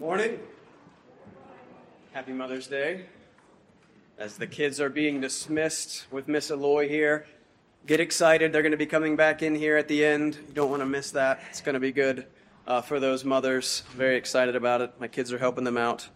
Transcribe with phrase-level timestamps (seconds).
[0.00, 0.38] Morning.
[2.12, 3.06] Happy Mother's Day.
[4.16, 7.26] As the kids are being dismissed with Miss Aloy here,
[7.84, 8.52] get excited.
[8.52, 10.36] They're going to be coming back in here at the end.
[10.46, 11.40] You don't want to miss that.
[11.50, 12.26] It's going to be good
[12.68, 13.82] uh, for those mothers.
[13.90, 14.92] Very excited about it.
[15.00, 16.08] My kids are helping them out.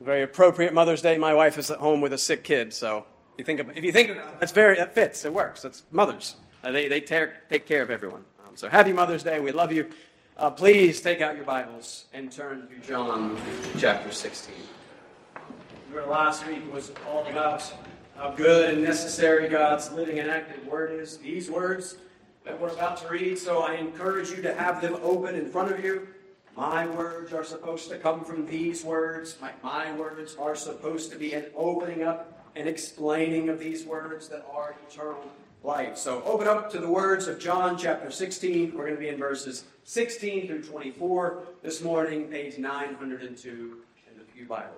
[0.00, 1.18] Very appropriate Mother's Day.
[1.18, 3.04] My wife is at home with a sick kid, so
[3.36, 5.26] you think if you think that's very that fits.
[5.26, 5.60] It works.
[5.60, 6.36] That's mothers.
[6.62, 8.24] Uh, they they tear, take care of everyone.
[8.46, 9.40] Um, so happy Mother's Day.
[9.40, 9.90] We love you.
[10.36, 13.40] Uh, please take out your Bibles and turn to John
[13.78, 14.52] chapter 16.
[15.92, 17.72] Your last week was all about
[18.16, 21.18] how good and necessary God's living and active word is.
[21.18, 21.98] These words
[22.42, 25.70] that we're about to read, so I encourage you to have them open in front
[25.70, 26.08] of you.
[26.56, 29.36] My words are supposed to come from these words.
[29.40, 34.28] My, my words are supposed to be an opening up and explaining of these words
[34.30, 35.30] that are eternal
[35.64, 35.96] life.
[35.96, 38.72] So open up to the words of John chapter 16.
[38.74, 43.78] We're going to be in verses 16 through 24 this morning, page 902
[44.10, 44.68] in the Pew Bible.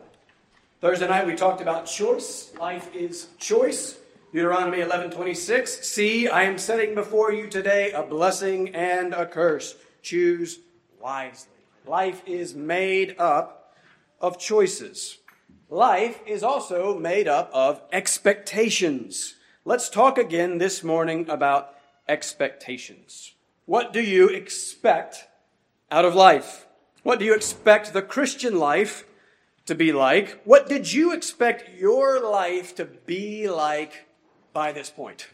[0.80, 2.52] Thursday night we talked about choice.
[2.60, 3.98] Life is choice.
[4.32, 5.82] Deuteronomy 11:26.
[5.82, 9.74] See, I am setting before you today a blessing and a curse.
[10.02, 10.60] Choose
[11.00, 11.50] wisely.
[11.86, 13.74] Life is made up
[14.20, 15.18] of choices.
[15.68, 19.35] Life is also made up of expectations.
[19.68, 21.74] Let's talk again this morning about
[22.06, 23.34] expectations.
[23.64, 25.26] What do you expect
[25.90, 26.68] out of life?
[27.02, 29.02] What do you expect the Christian life
[29.64, 30.40] to be like?
[30.44, 34.06] What did you expect your life to be like
[34.52, 35.30] by this point?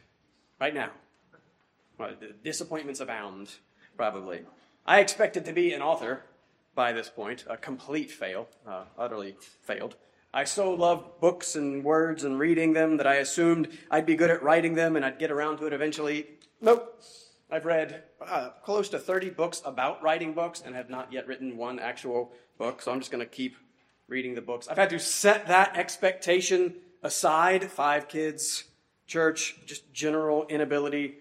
[0.59, 0.93] Right now?
[1.99, 3.51] Well, disappointments abound,
[3.99, 4.47] probably.
[4.87, 6.23] I expected to be an author
[6.75, 9.97] by this point, a complete fail, uh, utterly failed.
[10.35, 14.31] I so loved books and words and reading them that I assumed I'd be good
[14.31, 16.27] at writing them and I'd get around to it eventually.
[16.61, 17.03] Nope.
[17.51, 21.59] I've read uh, close to 30 books about writing books and have not yet written
[21.59, 23.57] one actual book, so I'm just going to keep
[24.09, 24.69] reading the books.
[24.69, 27.71] I've had to set that expectation aside.
[27.71, 28.65] Five kids,
[29.07, 31.17] church, just general inability.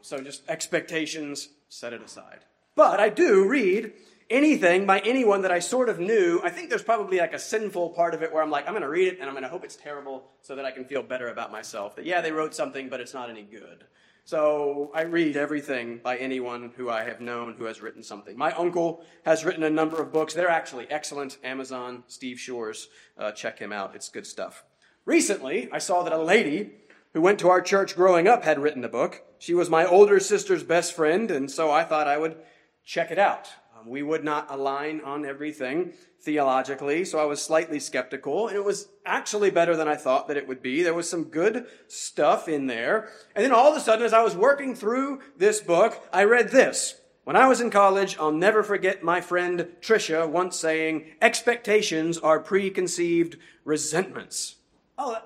[0.00, 2.40] So just expectations, set it aside.
[2.76, 3.94] But I do read
[4.34, 7.90] anything by anyone that I sort of knew, I think there's probably like a sinful
[7.90, 9.48] part of it where I'm like, I'm going to read it and I'm going to
[9.48, 11.96] hope it's terrible so that I can feel better about myself.
[11.96, 13.84] That, yeah, they wrote something, but it's not any good.
[14.26, 18.36] So I read everything by anyone who I have known who has written something.
[18.36, 20.34] My uncle has written a number of books.
[20.34, 21.38] They're actually excellent.
[21.44, 22.88] Amazon, Steve Shores.
[23.18, 23.94] Uh, check him out.
[23.94, 24.64] It's good stuff.
[25.04, 26.70] Recently, I saw that a lady
[27.12, 29.22] who went to our church growing up had written a book.
[29.38, 32.36] She was my older sister's best friend, and so I thought I would
[32.84, 33.50] check it out.
[33.86, 38.88] We would not align on everything theologically, so I was slightly skeptical, and it was
[39.04, 40.82] actually better than I thought that it would be.
[40.82, 43.10] There was some good stuff in there.
[43.34, 46.50] And then all of a sudden, as I was working through this book, I read
[46.50, 47.00] this.
[47.24, 52.40] When I was in college, I'll never forget my friend Tricia once saying, expectations are
[52.40, 54.56] preconceived resentments.
[54.98, 55.18] Oh,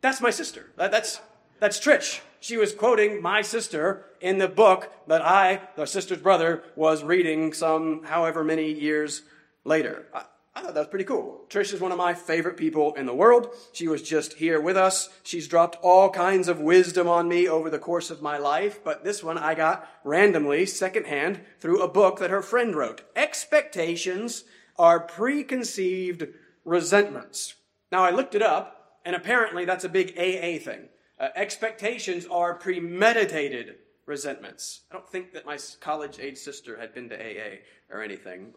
[0.00, 0.70] that's my sister.
[0.76, 1.20] That's,
[1.60, 2.20] that's Trish.
[2.40, 7.52] She was quoting my sister in the book that I, the sister's brother, was reading
[7.52, 9.20] some however many years
[9.64, 10.06] later.
[10.14, 10.24] I,
[10.54, 11.44] I thought that was pretty cool.
[11.50, 13.48] Trish is one of my favorite people in the world.
[13.74, 15.10] She was just here with us.
[15.24, 19.04] She's dropped all kinds of wisdom on me over the course of my life, but
[19.04, 23.02] this one I got randomly, secondhand, through a book that her friend wrote.
[23.14, 24.44] Expectations
[24.78, 26.28] are preconceived
[26.64, 27.56] resentments.
[27.92, 30.88] Now I looked it up, and apparently that's a big AA thing.
[31.20, 33.74] Uh, expectations are premeditated
[34.06, 34.82] resentments.
[34.90, 37.58] I don't think that my college age sister had been to AA
[37.90, 38.52] or anything.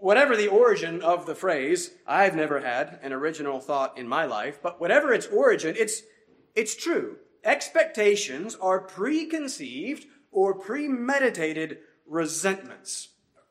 [0.00, 4.60] Whatever the origin of the phrase, I've never had an original thought in my life,
[4.62, 6.02] but whatever its origin, it's,
[6.54, 7.16] it's true.
[7.44, 13.08] Expectations are preconceived or premeditated resentments.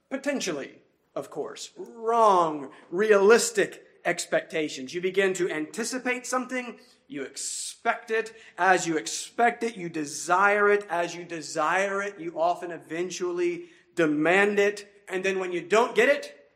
[0.09, 0.81] Potentially,
[1.15, 1.71] of course.
[1.77, 4.93] Wrong, realistic expectations.
[4.93, 8.35] You begin to anticipate something you expect it.
[8.57, 10.85] As you expect it, you desire it.
[10.89, 14.91] As you desire it, you often eventually demand it.
[15.07, 16.49] And then when you don't get it,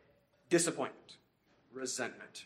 [0.50, 1.16] disappointment,
[1.72, 2.44] resentment.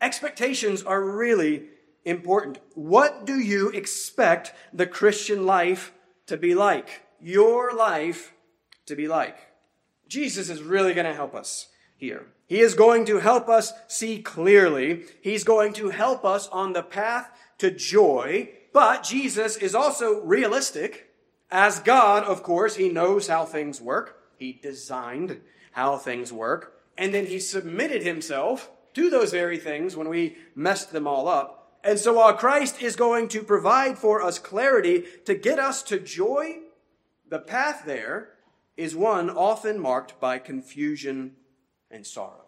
[0.00, 1.64] Expectations are really
[2.04, 2.58] important.
[2.74, 5.92] What do you expect the Christian life
[6.26, 7.02] to be like?
[7.20, 8.32] Your life
[8.86, 9.36] to be like?
[10.06, 12.26] Jesus is really going to help us here.
[12.46, 15.04] He is going to help us see clearly.
[15.20, 21.10] He's going to help us on the path to joy, but Jesus is also realistic.
[21.50, 24.20] As God, of course, he knows how things work.
[24.36, 25.40] He designed
[25.72, 26.80] how things work.
[26.96, 31.78] And then he submitted himself to those very things when we messed them all up.
[31.84, 36.00] And so while Christ is going to provide for us clarity to get us to
[36.00, 36.58] joy,
[37.28, 38.30] the path there
[38.76, 41.36] is one often marked by confusion
[41.90, 42.46] and sorrow.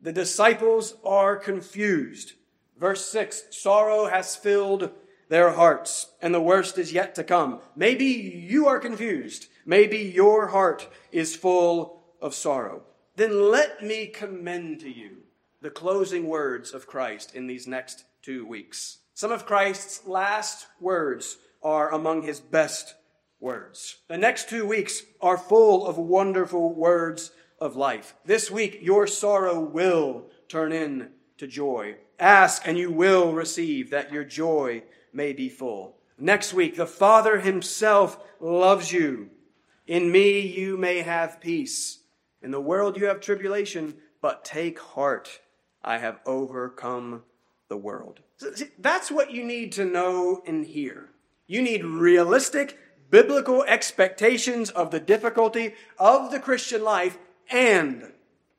[0.00, 2.34] The disciples are confused.
[2.78, 4.90] Verse 6 Sorrow has filled
[5.28, 7.60] their hearts, and the worst is yet to come.
[7.76, 9.46] Maybe you are confused.
[9.66, 12.82] Maybe your heart is full of sorrow.
[13.16, 15.18] Then let me commend to you
[15.60, 18.98] the closing words of Christ in these next two weeks.
[19.12, 22.94] Some of Christ's last words are among his best
[23.40, 23.96] words.
[24.08, 28.14] The next two weeks are full of wonderful words of life.
[28.24, 31.96] This week, your sorrow will turn into joy.
[32.18, 34.82] Ask and you will receive that your joy
[35.12, 35.96] may be full.
[36.18, 39.30] Next week, the Father himself loves you.
[39.86, 42.00] In me you may have peace.
[42.42, 45.40] In the world you have tribulation, but take heart.
[45.82, 47.22] I have overcome
[47.68, 48.20] the world.
[48.78, 51.10] That's what you need to know and hear.
[51.46, 52.78] You need realistic
[53.10, 57.16] biblical expectations of the difficulty of the Christian life
[57.50, 58.12] and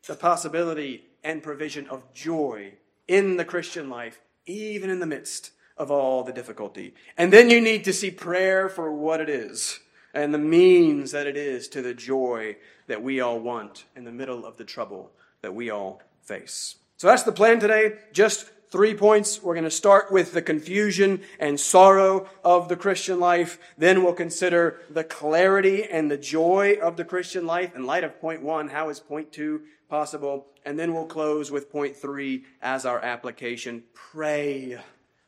[0.08, 2.74] the possibility and provision of joy
[3.10, 6.94] in the Christian life, even in the midst of all the difficulty.
[7.18, 9.80] And then you need to see prayer for what it is
[10.14, 12.56] and the means that it is to the joy
[12.88, 15.12] that we all want in the middle of the trouble
[15.42, 16.76] that we all face.
[16.98, 17.94] So that's the plan today.
[18.14, 19.42] Just three points.
[19.42, 23.58] We're going to start with the confusion and sorrow of the Christian life.
[23.78, 27.76] Then we'll consider the clarity and the joy of the Christian life.
[27.76, 30.48] In light of point one, how is point two possible?
[30.66, 33.84] And then we'll close with point three as our application.
[33.94, 34.80] Pray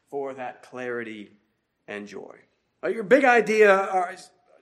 [0.10, 1.32] for that clarity
[1.88, 2.38] and joy.
[2.84, 4.16] Your big idea, uh,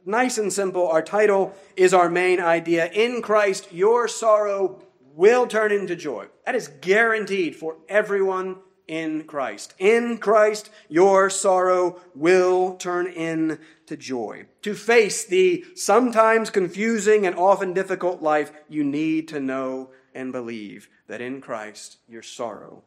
[0.05, 0.87] nice and simple.
[0.87, 2.89] Our title is our main idea.
[2.91, 4.81] In Christ, your sorrow
[5.13, 6.27] will turn into joy.
[6.45, 8.57] That is guaranteed for everyone
[8.89, 9.75] in Christ.
[9.77, 14.47] In Christ, your sorrow will turn into joy.
[14.63, 20.89] To face the sometimes confusing and often difficult life, you need to know and believe
[21.07, 22.83] that in Christ, your sorrow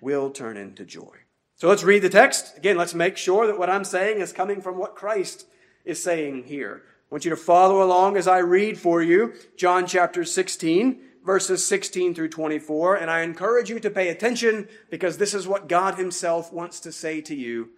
[0.00, 1.18] will turn into joy.
[1.54, 2.58] So let's read the text.
[2.58, 5.46] Again, let's make sure that what I'm saying is coming from what Christ
[5.84, 6.82] is saying here.
[7.10, 11.64] I want you to follow along as I read for you John chapter 16, verses
[11.66, 12.96] 16 through 24.
[12.96, 16.92] And I encourage you to pay attention because this is what God Himself wants to
[16.92, 17.70] say to you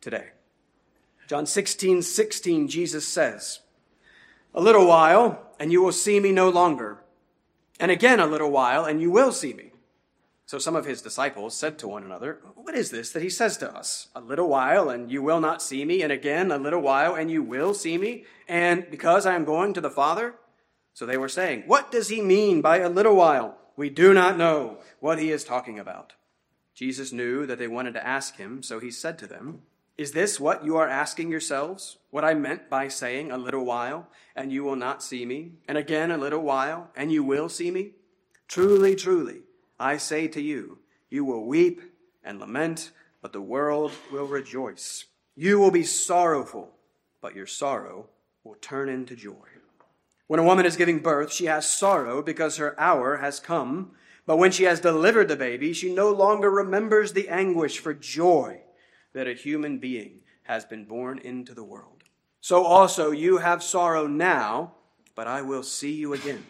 [0.00, 0.28] today.
[1.26, 3.60] John 16, 16, Jesus says,
[4.54, 7.02] A little while, and you will see me no longer.
[7.80, 9.73] And again a little while, and you will see me.
[10.46, 13.56] So some of his disciples said to one another, What is this that he says
[13.58, 14.08] to us?
[14.14, 17.30] A little while, and you will not see me, and again a little while, and
[17.30, 20.34] you will see me, and because I am going to the Father?
[20.92, 23.56] So they were saying, What does he mean by a little while?
[23.76, 26.12] We do not know what he is talking about.
[26.74, 29.62] Jesus knew that they wanted to ask him, so he said to them,
[29.96, 31.96] Is this what you are asking yourselves?
[32.10, 35.78] What I meant by saying a little while, and you will not see me, and
[35.78, 37.92] again a little while, and you will see me?
[38.46, 39.40] Truly, truly.
[39.84, 40.78] I say to you,
[41.10, 41.82] you will weep
[42.24, 42.90] and lament,
[43.20, 45.04] but the world will rejoice.
[45.36, 46.70] You will be sorrowful,
[47.20, 48.06] but your sorrow
[48.44, 49.46] will turn into joy.
[50.26, 53.90] When a woman is giving birth, she has sorrow because her hour has come.
[54.24, 58.62] But when she has delivered the baby, she no longer remembers the anguish for joy
[59.12, 62.04] that a human being has been born into the world.
[62.40, 64.76] So also you have sorrow now,
[65.14, 66.46] but I will see you again,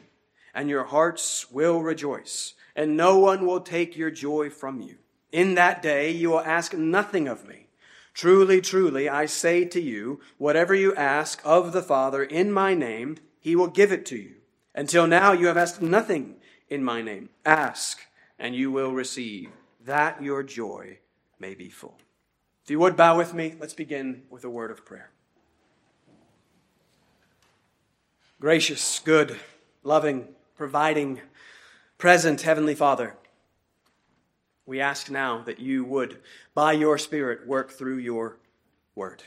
[0.55, 4.97] and your hearts will rejoice and no one will take your joy from you.
[5.33, 7.67] In that day you will ask nothing of me.
[8.15, 13.17] Truly, truly, I say to you, whatever you ask of the Father in my name,
[13.41, 14.37] he will give it to you.
[14.75, 16.37] Until now you have asked nothing
[16.69, 17.31] in my name.
[17.45, 18.01] Ask,
[18.39, 19.51] and you will receive,
[19.85, 20.99] that your joy
[21.39, 21.99] may be full.
[22.63, 25.11] If you would bow with me, let's begin with a word of prayer.
[28.41, 29.37] Gracious, good,
[29.83, 31.21] loving, providing,
[31.99, 33.17] Present Heavenly Father,
[34.67, 36.19] we ask now that you would,
[36.53, 38.37] by your Spirit, work through your
[38.95, 39.23] word.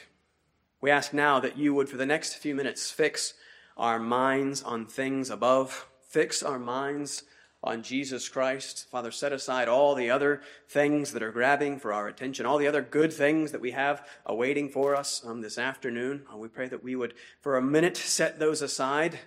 [0.82, 3.34] We ask now that you would, for the next few minutes, fix
[3.78, 7.24] our minds on things above, fix our minds
[7.64, 8.88] on Jesus Christ.
[8.92, 12.68] Father, set aside all the other things that are grabbing for our attention, all the
[12.68, 16.26] other good things that we have awaiting for us um, this afternoon.
[16.32, 19.20] Uh, we pray that we would, for a minute, set those aside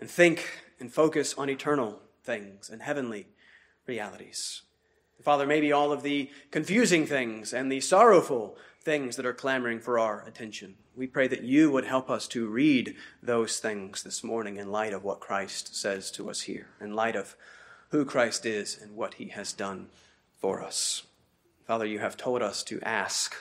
[0.00, 3.28] and think and focus on eternal things and heavenly
[3.86, 4.62] realities.
[5.22, 9.98] Father, maybe all of the confusing things and the sorrowful things that are clamoring for
[9.98, 10.74] our attention.
[10.94, 14.92] We pray that you would help us to read those things this morning in light
[14.92, 17.36] of what Christ says to us here, in light of
[17.90, 19.88] who Christ is and what he has done
[20.38, 21.04] for us.
[21.66, 23.34] Father, you have told us to ask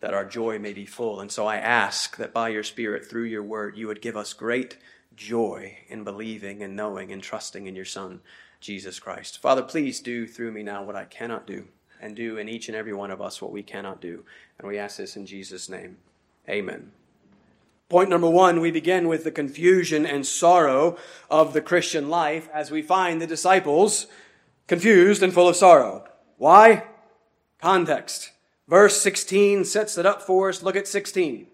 [0.00, 1.20] that our joy may be full.
[1.20, 4.32] And so I ask that by your Spirit, through your word, you would give us
[4.32, 4.76] great
[5.16, 8.20] joy in believing and knowing and trusting in your Son,
[8.60, 9.38] Jesus Christ.
[9.38, 11.68] Father, please do through me now what I cannot do,
[12.00, 14.24] and do in each and every one of us what we cannot do.
[14.58, 15.98] And we ask this in Jesus' name.
[16.48, 16.92] Amen.
[17.88, 20.96] Point number one, we begin with the confusion and sorrow
[21.30, 24.06] of the Christian life as we find the disciples
[24.66, 26.04] confused and full of sorrow.
[26.38, 26.84] Why?
[27.60, 28.30] Context.
[28.66, 30.62] Verse 16 sets it up for us.
[30.62, 31.46] Look at 16.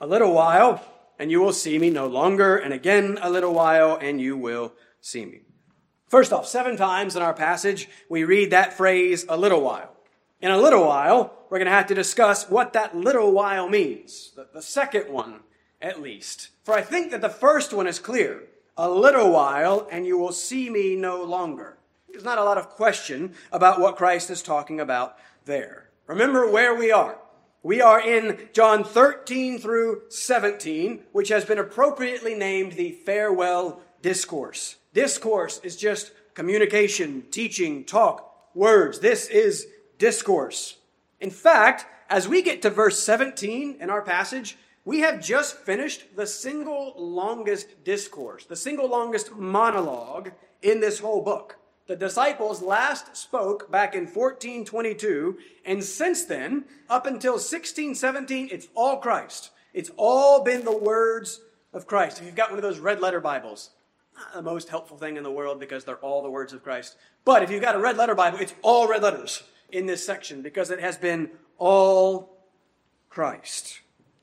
[0.00, 0.84] A little while,
[1.22, 4.72] and you will see me no longer, and again a little while, and you will
[5.00, 5.42] see me.
[6.08, 9.94] First off, seven times in our passage, we read that phrase, a little while.
[10.40, 14.32] In a little while, we're going to have to discuss what that little while means.
[14.34, 15.42] The, the second one,
[15.80, 16.48] at least.
[16.64, 18.42] For I think that the first one is clear.
[18.76, 21.78] A little while, and you will see me no longer.
[22.08, 25.88] There's not a lot of question about what Christ is talking about there.
[26.08, 27.16] Remember where we are.
[27.64, 34.76] We are in John 13 through 17, which has been appropriately named the farewell discourse.
[34.92, 38.98] Discourse is just communication, teaching, talk, words.
[38.98, 40.78] This is discourse.
[41.20, 46.16] In fact, as we get to verse 17 in our passage, we have just finished
[46.16, 51.58] the single longest discourse, the single longest monologue in this whole book.
[51.86, 58.98] The disciples last spoke back in 1422, and since then, up until 1617, it's all
[58.98, 59.50] Christ.
[59.74, 61.40] It's all been the words
[61.72, 62.20] of Christ.
[62.20, 63.70] If you've got one of those red letter Bibles,
[64.14, 66.96] not the most helpful thing in the world because they're all the words of Christ.
[67.24, 70.42] But if you've got a red letter Bible, it's all red letters in this section
[70.42, 72.38] because it has been all
[73.10, 73.80] Christ.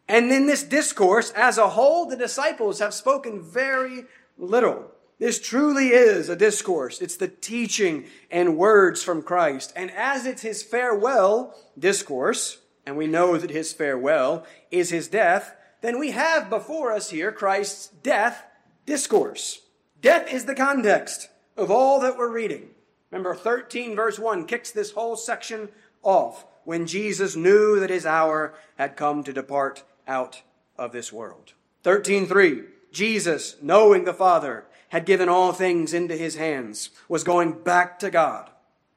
[0.07, 4.05] And in this discourse, as a whole, the disciples have spoken very
[4.37, 4.91] little.
[5.19, 7.01] This truly is a discourse.
[7.01, 9.73] It's the teaching and words from Christ.
[9.75, 15.53] And as it's his farewell discourse, and we know that his farewell is his death,
[15.81, 18.45] then we have before us here Christ's death
[18.85, 19.61] discourse.
[20.01, 22.69] Death is the context of all that we're reading.
[23.11, 25.69] Remember, 13 verse 1 kicks this whole section
[26.01, 30.43] off when Jesus knew that his hour had come to depart out
[30.77, 31.53] of this world.
[31.83, 37.99] 13.3, Jesus, knowing the Father, had given all things into his hands, was going back
[37.99, 38.49] to God.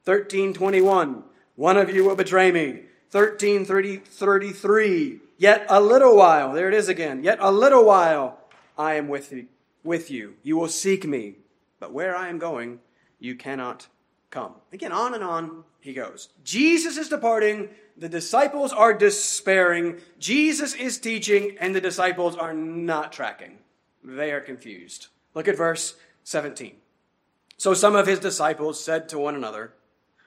[0.05, 1.23] 13.21,
[1.55, 2.81] one of you will betray me.
[3.11, 8.39] 13.33, yet a little while, there it is again, yet a little while
[8.77, 9.47] I am with you,
[9.83, 10.35] with you.
[10.41, 11.35] You will seek me,
[11.79, 12.79] but where I am going,
[13.19, 13.87] you cannot
[14.31, 14.53] come.
[14.71, 16.29] Again, on and on he goes.
[16.43, 17.69] Jesus is departing.
[17.97, 19.99] The disciples are despairing.
[20.17, 23.59] Jesus is teaching, and the disciples are not tracking.
[24.03, 25.07] They are confused.
[25.33, 26.75] Look at verse 17.
[27.57, 29.73] So some of his disciples said to one another,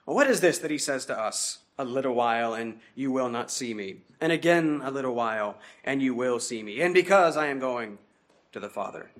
[0.04, 1.58] well, What is this that he says to us?
[1.78, 3.96] A little while, and you will not see me.
[4.20, 6.80] And again, a little while, and you will see me.
[6.80, 7.98] And because I am going
[8.52, 9.10] to the Father.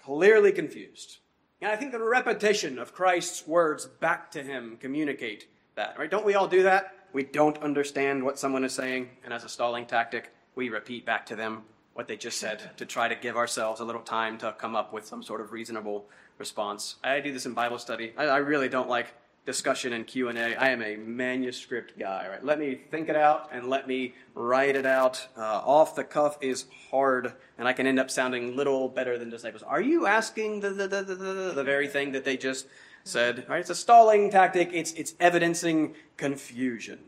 [0.00, 1.18] Clearly confused.
[1.60, 6.10] And I think the repetition of Christ's words back to him communicate that, right?
[6.10, 6.94] Don't we all do that?
[7.12, 11.26] We don't understand what someone is saying, and as a stalling tactic, we repeat back
[11.26, 11.64] to them
[11.98, 14.92] what they just said to try to give ourselves a little time to come up
[14.92, 16.06] with some sort of reasonable
[16.38, 16.94] response.
[17.02, 18.12] I do this in Bible study.
[18.16, 19.14] I, I really don't like
[19.46, 22.44] discussion and q&a i am a manuscript guy right?
[22.44, 25.26] Let me think it out and let me write it out.
[25.38, 29.30] Uh, off the cuff is hard and i can end up sounding little better than
[29.30, 29.62] disciples.
[29.62, 32.66] Are you asking the, the, the, the, the very thing that they just
[33.04, 33.46] said?
[33.48, 34.70] Right it's a stalling tactic.
[34.72, 36.98] It's, it's evidencing confusion.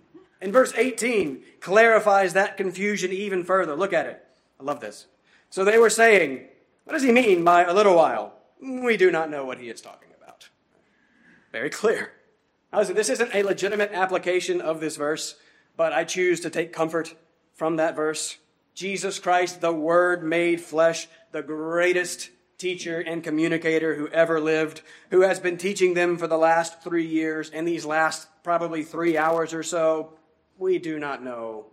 [0.40, 3.76] And verse 18 clarifies that confusion even further.
[3.76, 4.26] Look at it
[4.60, 5.06] i love this.
[5.48, 6.46] So they were saying
[6.84, 8.34] what does he mean by a little while?
[8.60, 10.48] We do not know what he is talking about.
[11.52, 12.12] Very clear.
[12.72, 15.36] Listen, this isn't a legitimate application of this verse,
[15.76, 17.14] but I choose to take comfort
[17.54, 18.38] from that verse.
[18.74, 25.22] Jesus Christ, the Word made flesh, the greatest teacher and communicator who ever lived, who
[25.22, 29.54] has been teaching them for the last three years, and these last probably three hours
[29.54, 30.12] or so,
[30.58, 31.66] we do not know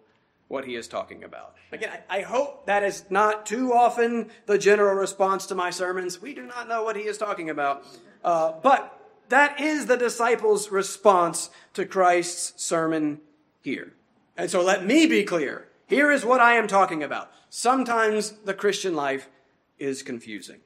[0.48, 1.56] what he is talking about.
[1.72, 6.22] Again, I, hope that is not too often the general response to my sermons.
[6.22, 7.86] We do not know what he is talking about.
[8.24, 8.98] Uh, but
[9.30, 13.20] that is the disciples' response to Christ's sermon
[13.62, 13.94] here.
[14.38, 15.68] And so let me be clear.
[15.86, 17.32] Here is what I am talking about.
[17.50, 19.30] Sometimes the Christian life
[19.77, 20.60] is confusing.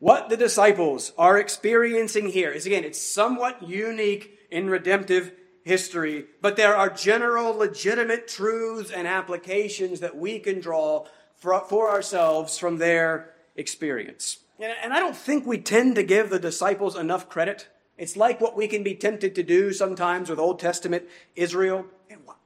[0.00, 5.32] What the disciples are experiencing here is again, it's somewhat unique in redemptive
[5.68, 11.06] history, but there are general legitimate truths and applications that we can draw
[11.36, 14.38] for, for ourselves from their experience.
[14.58, 18.40] And, and I don't think we tend to give the disciples enough credit it's like
[18.40, 21.84] what we can be tempted to do sometimes with Old Testament Israel.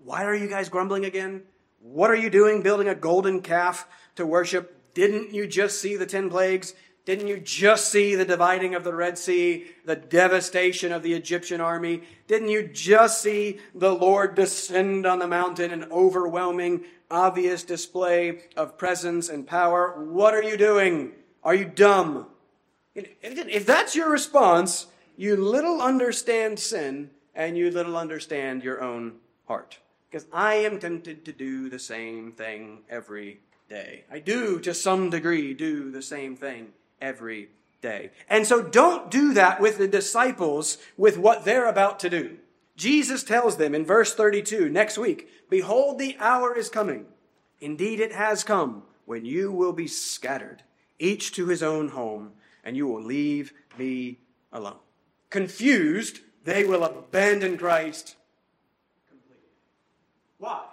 [0.03, 1.43] Why are you guys grumbling again?
[1.81, 3.87] What are you doing building a golden calf
[4.17, 4.95] to worship?
[4.95, 6.75] Didn't you just see the ten plagues?
[7.05, 11.61] Didn't you just see the dividing of the Red Sea, the devastation of the Egyptian
[11.61, 12.03] army?
[12.29, 18.79] Didn't you just see the Lord descend on the mountain in overwhelming, obvious display of
[18.79, 20.05] presence and power?
[20.05, 21.13] What are you doing?
[21.43, 22.29] Are you dumb?
[22.95, 29.15] If that's your response, you little understand sin and you little understand your own
[29.49, 29.81] heart.
[30.09, 34.05] Because I am tempted to do the same thing every day.
[34.09, 36.69] I do, to some degree, do the same thing
[37.03, 37.51] every
[37.83, 38.13] day.
[38.31, 42.39] And so don't do that with the disciples with what they're about to do.
[42.77, 47.05] Jesus tells them in verse 32 next week, Behold, the hour is coming.
[47.61, 50.63] Indeed, it has come when you will be scattered,
[50.99, 52.33] each to his own home,
[52.65, 54.21] and you will leave me
[54.53, 54.79] alone.
[55.29, 58.17] Confused, they will abandon Christ
[59.09, 59.51] completely.
[60.39, 60.65] Why?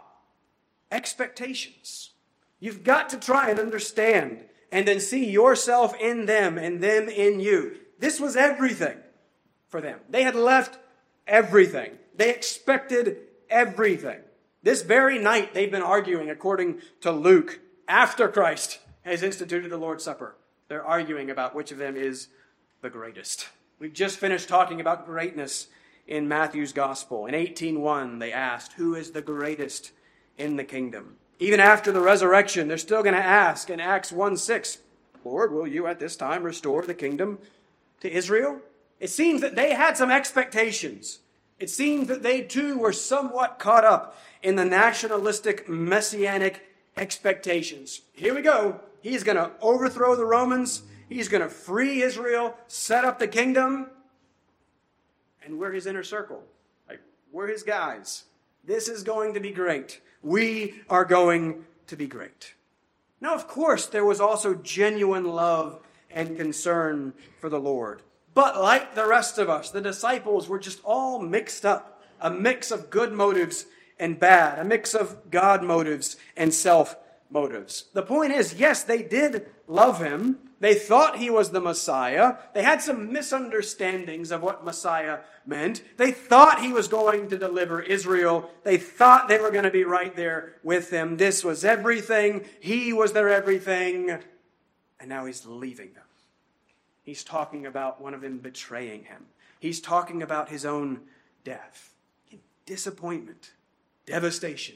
[0.91, 2.11] Expectations.
[2.59, 7.39] You've got to try and understand and then see yourself in them and them in
[7.39, 7.77] you.
[7.99, 8.97] This was everything
[9.67, 9.99] for them.
[10.09, 10.77] They had left
[11.27, 11.97] everything.
[12.15, 13.17] They expected
[13.49, 14.19] everything.
[14.61, 20.03] This very night, they've been arguing, according to Luke, after Christ has instituted the Lord's
[20.03, 20.35] Supper.
[20.67, 22.27] They're arguing about which of them is
[22.81, 23.49] the greatest.
[23.79, 25.67] We've just finished talking about greatness
[26.05, 27.25] in Matthew's gospel.
[27.25, 29.91] In 18:1, they asked, "Who is the greatest
[30.37, 34.35] in the kingdom?" Even after the resurrection, they're still going to ask in Acts 1
[34.35, 34.79] 6,
[35.23, 37.39] Lord, will you at this time restore the kingdom
[38.01, 38.59] to Israel?
[38.99, 41.19] It seems that they had some expectations.
[41.57, 46.65] It seems that they too were somewhat caught up in the nationalistic messianic
[46.97, 48.01] expectations.
[48.13, 48.81] Here we go.
[49.01, 50.83] He's going to overthrow the Romans.
[51.07, 53.89] He's going to free Israel, set up the kingdom.
[55.43, 56.43] And we're his inner circle.
[56.87, 56.99] Like,
[57.31, 58.25] we're his guys.
[58.65, 62.53] This is going to be great we are going to be great.
[63.21, 68.01] Now, of course, there was also genuine love and concern for the Lord.
[68.33, 72.71] But like the rest of us, the disciples were just all mixed up a mix
[72.71, 73.65] of good motives
[73.97, 76.95] and bad, a mix of God motives and self
[77.29, 77.85] motives.
[77.93, 80.37] The point is, yes, they did love him.
[80.59, 82.35] They thought he was the Messiah.
[82.53, 85.81] They had some misunderstandings of what Messiah meant.
[85.97, 88.49] They thought he was going to deliver Israel.
[88.63, 91.15] They thought they were going to be right there with him.
[91.15, 92.45] This was everything.
[92.59, 94.19] He was their everything.
[94.99, 96.03] And now he's leaving them.
[97.03, 99.27] He's talking about one of them betraying him.
[99.59, 101.01] He's talking about his own
[101.43, 101.93] death.
[102.65, 103.53] Disappointment,
[104.05, 104.75] devastation,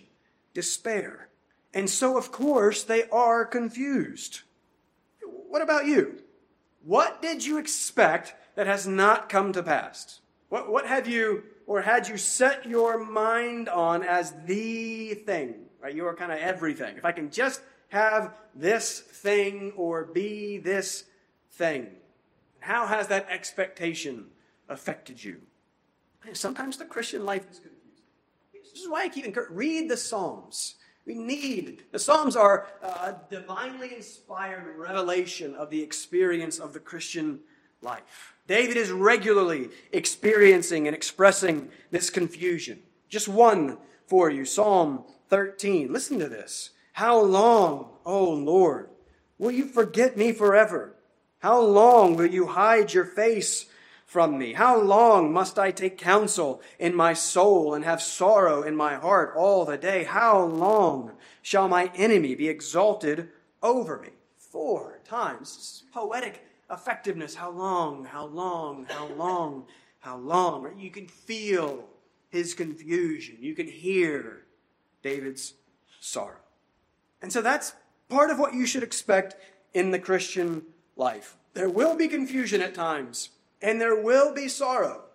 [0.54, 1.28] despair.
[1.74, 4.42] And so, of course, they are confused.
[5.54, 6.16] What about you?
[6.84, 10.20] What did you expect that has not come to pass?
[10.50, 15.54] What, what have you, or had you set your mind on as the thing?
[15.80, 15.94] Right?
[15.94, 16.98] You are kind of everything.
[16.98, 21.04] If I can just have this thing or be this
[21.52, 21.98] thing.
[22.60, 24.30] How has that expectation
[24.68, 25.40] affected you?
[26.34, 28.02] Sometimes the Christian life is confusing.
[28.74, 30.78] This is why I keep encouraging read the Psalms.
[31.06, 31.84] We need.
[31.92, 37.40] The Psalms are uh, a divinely inspired revelation of the experience of the Christian
[37.82, 38.36] life.
[38.48, 42.80] David is regularly experiencing and expressing this confusion.
[43.10, 45.92] Just one for you Psalm 13.
[45.92, 46.72] Listen to this.
[46.94, 48.90] How long, O Lord,
[49.38, 50.96] will you forget me forever?
[51.40, 53.66] How long will you hide your face
[54.14, 54.54] from me?
[54.54, 59.34] How long must I take counsel in my soul and have sorrow in my heart
[59.36, 60.04] all the day?
[60.04, 63.30] How long shall my enemy be exalted
[63.64, 64.10] over me?
[64.38, 65.86] Four times.
[65.92, 67.34] Poetic effectiveness.
[67.34, 68.06] How long?
[68.06, 68.86] How long?
[68.88, 69.66] How long?
[70.00, 70.78] How long?
[70.78, 71.84] You can feel
[72.30, 73.38] his confusion.
[73.40, 74.44] You can hear
[75.02, 75.56] David's
[76.00, 76.38] sorrow.
[77.20, 77.74] And so that's
[78.10, 79.36] part of what you should expect
[79.74, 80.62] in the Christian
[80.96, 81.36] life.
[81.56, 83.30] There will be confusion at times
[83.64, 85.06] and there will be sorrow.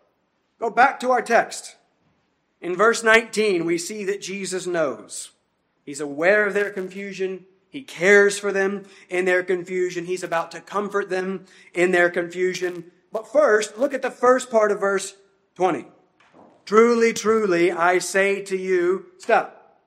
[0.58, 1.76] Go back to our text.
[2.60, 5.30] In verse 19, we see that Jesus knows.
[5.84, 7.44] He's aware of their confusion.
[7.68, 10.06] He cares for them in their confusion.
[10.06, 12.90] He's about to comfort them in their confusion.
[13.12, 15.14] But first, look at the first part of verse
[15.54, 15.86] 20.
[16.64, 19.78] Truly, truly, I say to you, stop.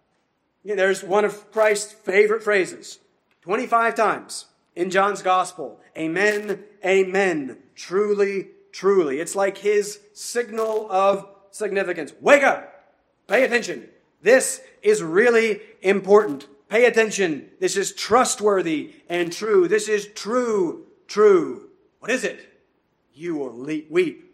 [0.64, 3.00] There's one of Christ's favorite phrases
[3.42, 4.46] 25 times
[4.76, 5.80] in John's gospel.
[5.98, 7.58] Amen, amen.
[7.76, 9.20] Truly, truly.
[9.20, 12.14] It's like his signal of significance.
[12.22, 12.68] Wake up!
[13.28, 13.90] Pay attention.
[14.22, 16.48] This is really important.
[16.70, 17.50] Pay attention.
[17.60, 19.68] This is trustworthy and true.
[19.68, 21.70] This is true, true.
[22.00, 22.40] What is it?
[23.14, 23.52] You will
[23.90, 24.34] weep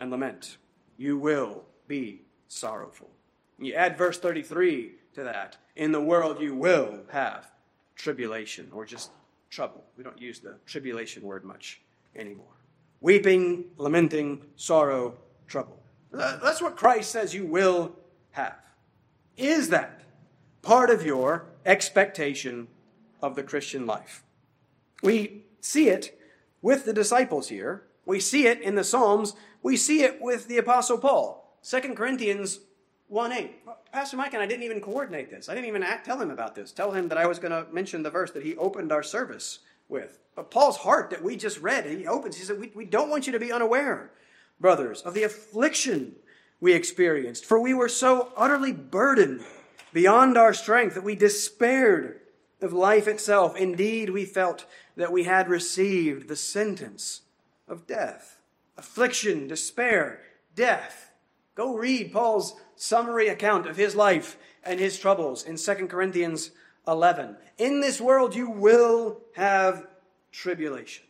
[0.00, 0.56] and lament.
[0.96, 3.10] You will be sorrowful.
[3.58, 5.56] You add verse 33 to that.
[5.74, 7.50] In the world you will have
[7.94, 9.10] tribulation or just
[9.50, 9.84] trouble.
[9.96, 11.80] We don't use the tribulation word much
[12.14, 12.46] anymore.
[13.00, 15.14] Weeping, lamenting, sorrow,
[15.46, 15.78] trouble.
[16.12, 17.94] That's what Christ says you will
[18.32, 18.58] have.
[19.36, 20.00] Is that
[20.62, 22.68] part of your expectation
[23.20, 24.24] of the Christian life?
[25.02, 26.18] We see it
[26.62, 27.82] with the disciples here.
[28.06, 29.34] We see it in the Psalms.
[29.62, 31.58] We see it with the Apostle Paul.
[31.68, 32.60] 2 Corinthians
[33.08, 33.52] 1 8.
[33.92, 35.48] Pastor Mike and I didn't even coordinate this.
[35.48, 36.72] I didn't even tell him about this.
[36.72, 39.60] Tell him that I was going to mention the verse that he opened our service
[39.88, 40.18] with.
[40.34, 43.26] But Paul's heart that we just read, he opens, he said, we, we don't want
[43.26, 44.10] you to be unaware,
[44.60, 46.16] brothers, of the affliction
[46.60, 47.44] we experienced.
[47.44, 49.42] For we were so utterly burdened
[49.92, 52.20] beyond our strength that we despaired
[52.60, 53.56] of life itself.
[53.56, 54.66] Indeed, we felt
[54.96, 57.22] that we had received the sentence
[57.68, 58.40] of death.
[58.76, 60.20] Affliction, despair,
[60.54, 61.05] death.
[61.56, 66.50] Go read Paul's summary account of his life and his troubles in 2 Corinthians
[66.86, 67.36] 11.
[67.58, 69.86] In this world you will have
[70.30, 71.04] tribulation.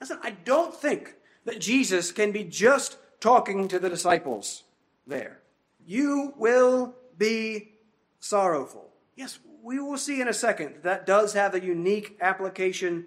[0.00, 4.64] Listen, I don't think that Jesus can be just talking to the disciples
[5.06, 5.40] there.
[5.86, 7.72] You will be
[8.18, 8.90] sorrowful.
[9.14, 13.06] Yes, we will see in a second that does have a unique application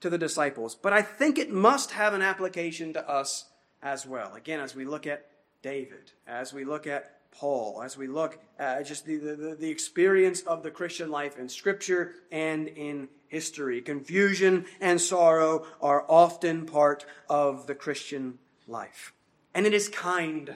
[0.00, 3.50] to the disciples, but I think it must have an application to us
[3.82, 4.34] as well.
[4.34, 5.29] Again, as we look at
[5.62, 10.40] David, as we look at Paul, as we look at just the, the, the experience
[10.42, 13.80] of the Christian life in Scripture and in history.
[13.80, 19.12] Confusion and sorrow are often part of the Christian life.
[19.54, 20.54] And it is kind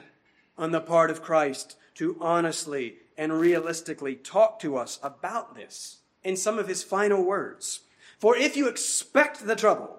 [0.59, 6.37] on the part of Christ to honestly and realistically talk to us about this in
[6.37, 7.81] some of his final words.
[8.19, 9.99] For if you expect the trouble,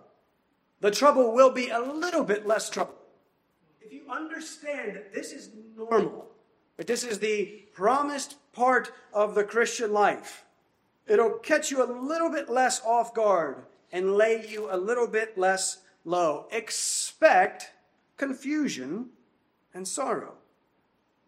[0.82, 2.96] the trouble will be a little bit less trouble.
[3.86, 6.32] If you understand that this is normal,
[6.78, 10.44] that this is the promised part of the Christian life,
[11.06, 13.58] it'll catch you a little bit less off guard
[13.92, 16.48] and lay you a little bit less low.
[16.52, 17.74] Expect
[18.18, 19.10] confusion
[19.72, 20.34] and sorrow.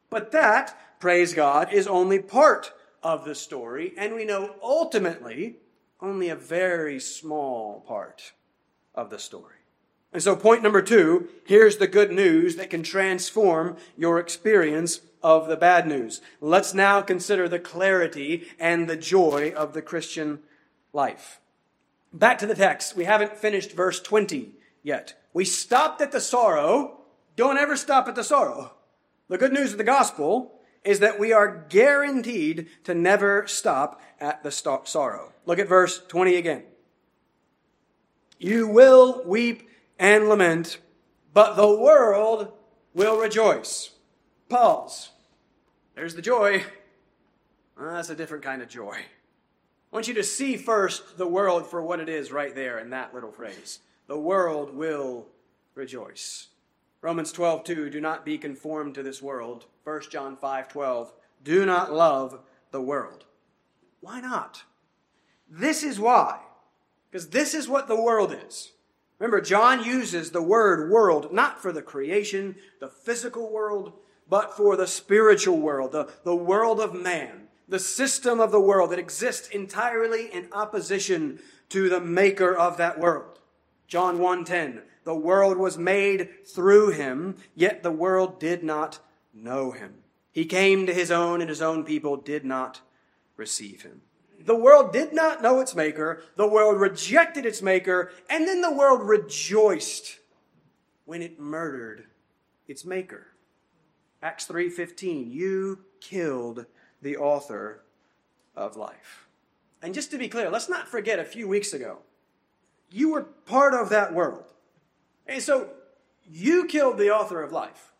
[0.09, 5.57] But that, praise God, is only part of the story, and we know ultimately
[6.01, 8.33] only a very small part
[8.95, 9.56] of the story.
[10.13, 15.47] And so, point number two here's the good news that can transform your experience of
[15.47, 16.21] the bad news.
[16.39, 20.39] Let's now consider the clarity and the joy of the Christian
[20.93, 21.39] life.
[22.13, 22.95] Back to the text.
[22.95, 25.19] We haven't finished verse 20 yet.
[25.33, 27.01] We stopped at the sorrow.
[27.35, 28.73] Don't ever stop at the sorrow.
[29.27, 34.41] The good news of the gospel is that we are guaranteed to never stop at
[34.43, 35.33] the sorrow.
[35.45, 36.63] Look at verse 20 again.
[38.39, 39.66] You will weep
[39.99, 40.79] and lament,
[41.33, 42.53] but the world
[42.93, 43.91] will rejoice.
[44.49, 45.09] Pause.
[45.95, 46.63] There's the joy.
[47.77, 48.97] Well, that's a different kind of joy.
[48.97, 52.89] I want you to see first the world for what it is right there in
[52.89, 53.79] that little phrase.
[54.07, 55.27] The world will
[55.75, 56.47] rejoice.
[57.01, 59.65] Romans 12, 2, do not be conformed to this world.
[59.83, 62.39] 1 John 5, 12, do not love
[62.71, 63.25] the world.
[64.01, 64.63] Why not?
[65.49, 66.39] This is why.
[67.09, 68.71] Because this is what the world is.
[69.19, 73.93] Remember, John uses the word world not for the creation, the physical world,
[74.29, 78.91] but for the spiritual world, the, the world of man, the system of the world
[78.91, 83.39] that exists entirely in opposition to the maker of that world.
[83.87, 88.99] John 1:10 the world was made through him, yet the world did not
[89.33, 90.03] know him.
[90.33, 92.81] He came to his own, and his own people did not
[93.37, 94.01] receive him.
[94.39, 98.71] The world did not know its maker, the world rejected its maker, and then the
[98.71, 100.19] world rejoiced
[101.05, 102.05] when it murdered
[102.67, 103.27] its maker.
[104.21, 106.65] Acts 3:15 You killed
[107.01, 107.83] the author
[108.55, 109.27] of life.
[109.81, 111.99] And just to be clear, let's not forget a few weeks ago.
[112.89, 114.53] You were part of that world.
[115.27, 115.69] And so
[116.25, 117.93] you killed the author of life.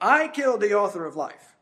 [0.00, 1.56] I killed the author of life.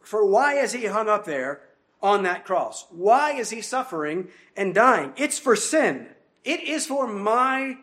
[0.00, 1.62] For why is he hung up there
[2.02, 2.86] on that cross?
[2.90, 5.12] Why is he suffering and dying?
[5.16, 6.08] It's for sin.
[6.44, 7.78] It is for my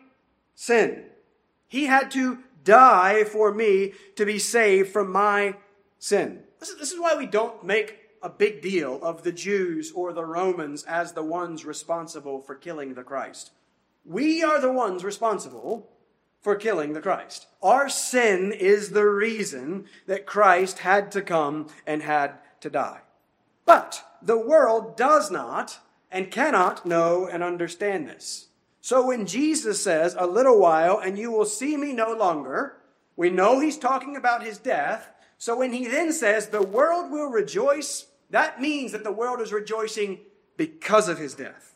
[0.54, 1.06] sin.
[1.68, 5.54] He had to die for me to be saved from my
[5.98, 6.42] sin.
[6.58, 10.12] This is, this is why we don't make a big deal of the Jews or
[10.12, 13.52] the Romans as the ones responsible for killing the Christ.
[14.04, 15.88] We are the ones responsible
[16.40, 17.46] for killing the Christ.
[17.62, 23.00] Our sin is the reason that Christ had to come and had to die.
[23.64, 25.78] But the world does not
[26.10, 28.48] and cannot know and understand this.
[28.80, 32.76] So when Jesus says, a little while and you will see me no longer,
[33.16, 35.10] we know he's talking about his death.
[35.38, 39.52] So when he then says, the world will rejoice, that means that the world is
[39.52, 40.20] rejoicing
[40.56, 41.74] because of his death.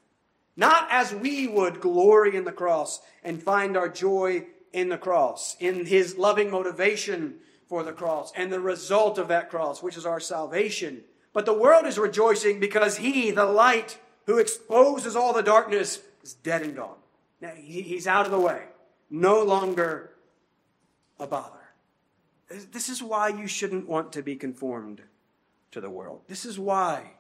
[0.57, 5.57] Not as we would glory in the cross and find our joy in the cross,
[5.61, 7.37] in his loving motivation
[7.69, 11.03] for the cross and the result of that cross, which is our salvation.
[11.35, 16.33] But the world is rejoicing because he, the light who exposes all the darkness, is
[16.33, 16.97] dead and gone.
[17.43, 18.63] Now, he's out of the way,
[19.11, 20.13] no longer
[21.19, 21.59] a bother.
[22.49, 25.03] This is why you shouldn't want to be conformed
[25.73, 26.23] to the world.
[26.29, 27.11] This is why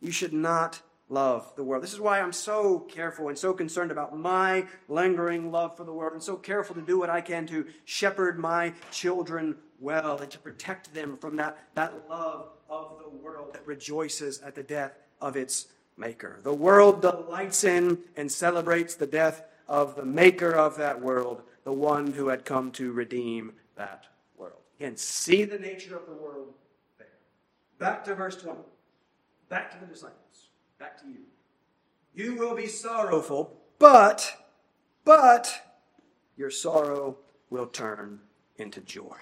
[0.00, 1.82] you should not love the world.
[1.82, 5.92] This is why I'm so careful and so concerned about my lingering love for the
[5.92, 10.30] world and so careful to do what I can to shepherd my children well and
[10.30, 14.92] to protect them from that, that love of the world that rejoices at the death
[15.20, 15.66] of its
[15.96, 16.40] maker.
[16.42, 21.72] The world delights in and celebrates the death of the maker of that world, the
[21.72, 24.60] one who had come to redeem that world.
[24.78, 26.54] Again, see the nature of the world
[26.98, 27.06] there.
[27.78, 28.58] Back to verse 20.
[29.48, 30.48] Back to the disciples.
[30.78, 31.20] Back to you.
[32.14, 34.46] You will be sorrowful, but,
[35.04, 35.78] but,
[36.36, 37.16] your sorrow
[37.50, 38.20] will turn
[38.56, 39.16] into joy.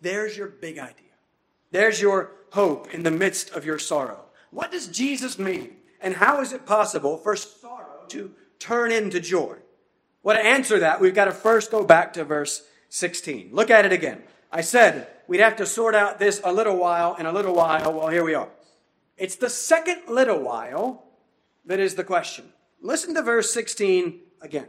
[0.00, 1.12] There's your big idea.
[1.70, 4.24] There's your hope in the midst of your sorrow.
[4.50, 5.76] What does Jesus mean?
[6.00, 9.56] And how is it possible for sorrow to turn into joy?
[10.22, 13.50] Well, to answer that, we've got to first go back to verse 16.
[13.52, 14.22] Look at it again.
[14.50, 17.92] I said we'd have to sort out this a little while and a little while.
[17.92, 18.50] Well, here we are.
[19.16, 21.04] It's the second little while
[21.64, 22.52] that is the question.
[22.80, 24.68] Listen to verse 16 again.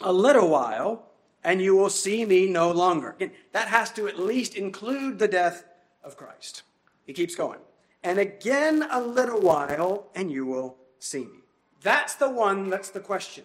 [0.00, 1.07] A little while,
[1.44, 3.10] and you will see me no longer.
[3.10, 5.64] Again, that has to at least include the death
[6.02, 6.62] of Christ.
[7.06, 7.60] He keeps going.
[8.02, 11.40] And again, a little while, and you will see me.
[11.82, 13.44] That's the one that's the question.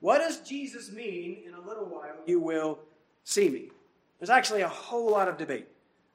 [0.00, 2.78] What does Jesus mean in a little while you will
[3.24, 3.70] see me?
[4.18, 5.68] There's actually a whole lot of debate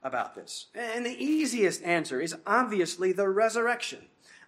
[0.03, 0.67] about this.
[0.75, 3.99] And the easiest answer is obviously the resurrection.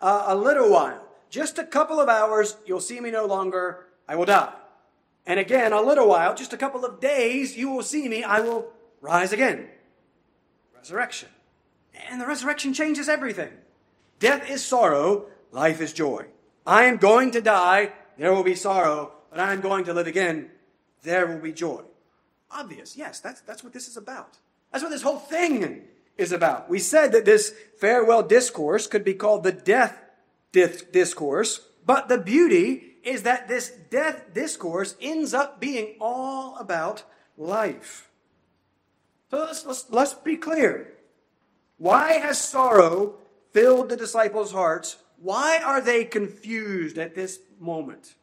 [0.01, 4.15] Uh, a little while, just a couple of hours, you'll see me no longer, I
[4.15, 4.53] will die.
[5.29, 8.39] And again, a little while, just a couple of days, you will see me, I
[8.39, 8.65] will
[8.99, 9.67] rise again.
[10.75, 11.29] Resurrection.
[12.09, 13.51] And the resurrection changes everything.
[14.17, 16.25] Death is sorrow, life is joy.
[16.65, 20.07] I am going to die, there will be sorrow, but I am going to live
[20.07, 20.49] again,
[21.03, 21.83] there will be joy.
[22.49, 24.39] Obvious, yes, that's, that's what this is about.
[24.71, 25.83] That's what this whole thing
[26.17, 26.71] is about.
[26.71, 30.01] We said that this farewell discourse could be called the death
[30.51, 37.03] discourse, but the beauty is that this death discourse ends up being all about
[37.37, 38.09] life.
[39.31, 40.93] So let's, let's, let's be clear.
[41.77, 43.15] Why has sorrow
[43.53, 44.97] filled the disciples' hearts?
[45.17, 48.15] Why are they confused at this moment?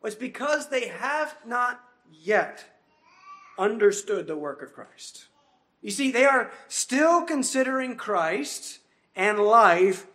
[0.00, 2.64] Well, it's because they have not yet
[3.58, 5.26] understood the work of Christ.
[5.82, 8.80] You see, they are still considering Christ
[9.16, 10.06] and life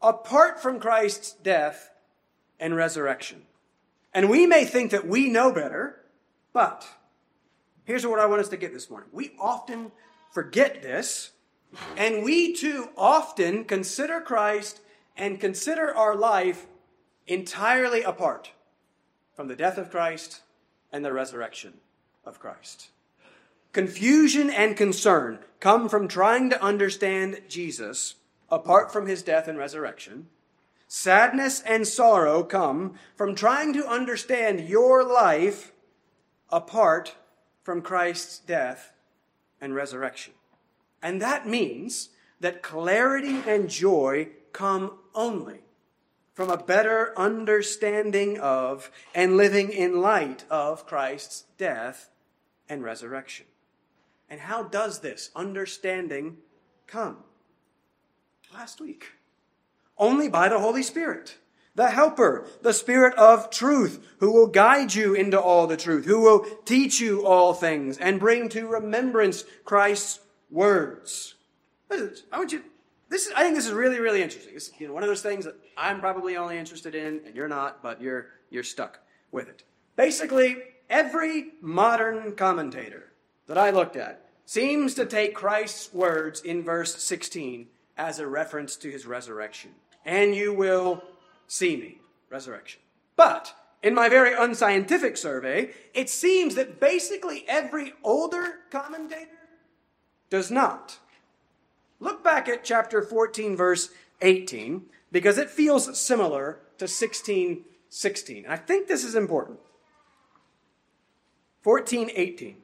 [0.00, 1.91] apart from Christ's death
[2.58, 3.42] and resurrection.
[4.14, 6.02] And we may think that we know better,
[6.52, 6.86] but
[7.84, 9.08] here's what I want us to get this morning.
[9.12, 9.92] We often
[10.32, 11.32] forget this,
[11.96, 14.80] and we too often consider Christ
[15.16, 16.66] and consider our life
[17.26, 18.52] entirely apart
[19.34, 20.40] from the death of Christ
[20.92, 21.74] and the resurrection
[22.24, 22.88] of Christ.
[23.72, 28.16] Confusion and concern come from trying to understand Jesus
[28.50, 30.26] apart from his death and resurrection.
[30.94, 35.72] Sadness and sorrow come from trying to understand your life
[36.50, 37.16] apart
[37.62, 38.92] from Christ's death
[39.58, 40.34] and resurrection.
[41.02, 45.60] And that means that clarity and joy come only
[46.34, 52.10] from a better understanding of and living in light of Christ's death
[52.68, 53.46] and resurrection.
[54.28, 56.36] And how does this understanding
[56.86, 57.16] come?
[58.52, 59.12] Last week.
[60.02, 61.36] Only by the Holy Spirit,
[61.76, 66.20] the Helper, the Spirit of truth, who will guide you into all the truth, who
[66.20, 70.18] will teach you all things and bring to remembrance Christ's
[70.50, 71.36] words.
[71.88, 72.64] I want you.
[73.10, 74.54] This is, I think this is really, really interesting.
[74.56, 77.46] It's you know, one of those things that I'm probably only interested in, and you're
[77.46, 78.98] not, but you're you're stuck
[79.30, 79.62] with it.
[79.94, 80.56] Basically,
[80.90, 83.12] every modern commentator
[83.46, 88.74] that I looked at seems to take Christ's words in verse 16 as a reference
[88.76, 89.70] to his resurrection.
[90.04, 91.02] And you will
[91.46, 91.98] see me.
[92.30, 92.80] Resurrection.
[93.16, 99.28] But in my very unscientific survey, it seems that basically every older commentator
[100.30, 100.98] does not.
[102.00, 103.90] Look back at chapter 14, verse
[104.22, 108.46] 18, because it feels similar to 16, 16.
[108.48, 109.58] I think this is important.
[111.62, 112.56] 14, 18.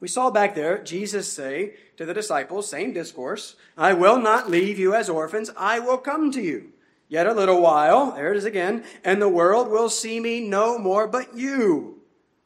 [0.00, 4.78] We saw back there Jesus say to the disciples, same discourse, I will not leave
[4.78, 6.72] you as orphans, I will come to you.
[7.08, 10.78] Yet a little while, there it is again, and the world will see me no
[10.78, 12.00] more, but you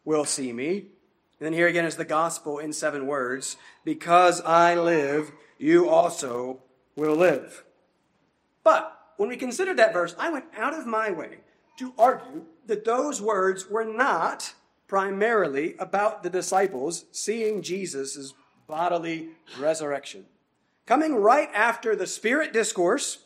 [0.04, 0.86] will see me.
[1.40, 6.60] And then here again is the gospel in seven words Because I live, you also
[6.96, 7.64] will live.
[8.64, 11.38] But when we considered that verse, I went out of my way
[11.78, 14.52] to argue that those words were not
[14.88, 18.34] primarily about the disciples seeing Jesus'
[18.66, 20.24] bodily resurrection.
[20.86, 23.18] Coming right after the Spirit discourse,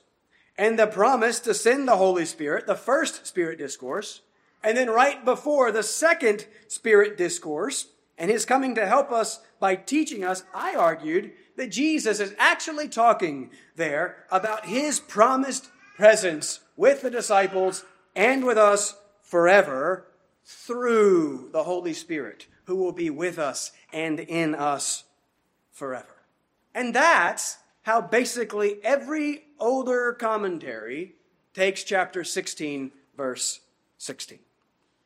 [0.59, 4.21] and the promise to send the Holy Spirit, the first Spirit discourse,
[4.63, 9.75] and then right before the second Spirit discourse, and his coming to help us by
[9.75, 17.03] teaching us, I argued that Jesus is actually talking there about his promised presence with
[17.03, 20.07] the disciples and with us forever
[20.45, 25.05] through the Holy Spirit, who will be with us and in us
[25.71, 26.23] forever.
[26.75, 31.15] And that's how basically every older commentary
[31.55, 33.61] takes chapter 16, verse
[33.99, 34.39] 16.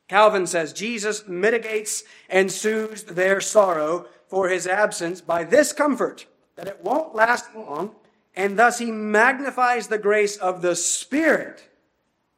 [0.09, 6.69] Calvin says Jesus mitigates and soothes their sorrow for his absence by this comfort that
[6.69, 7.95] it won't last long,
[8.35, 11.69] and thus he magnifies the grace of the Spirit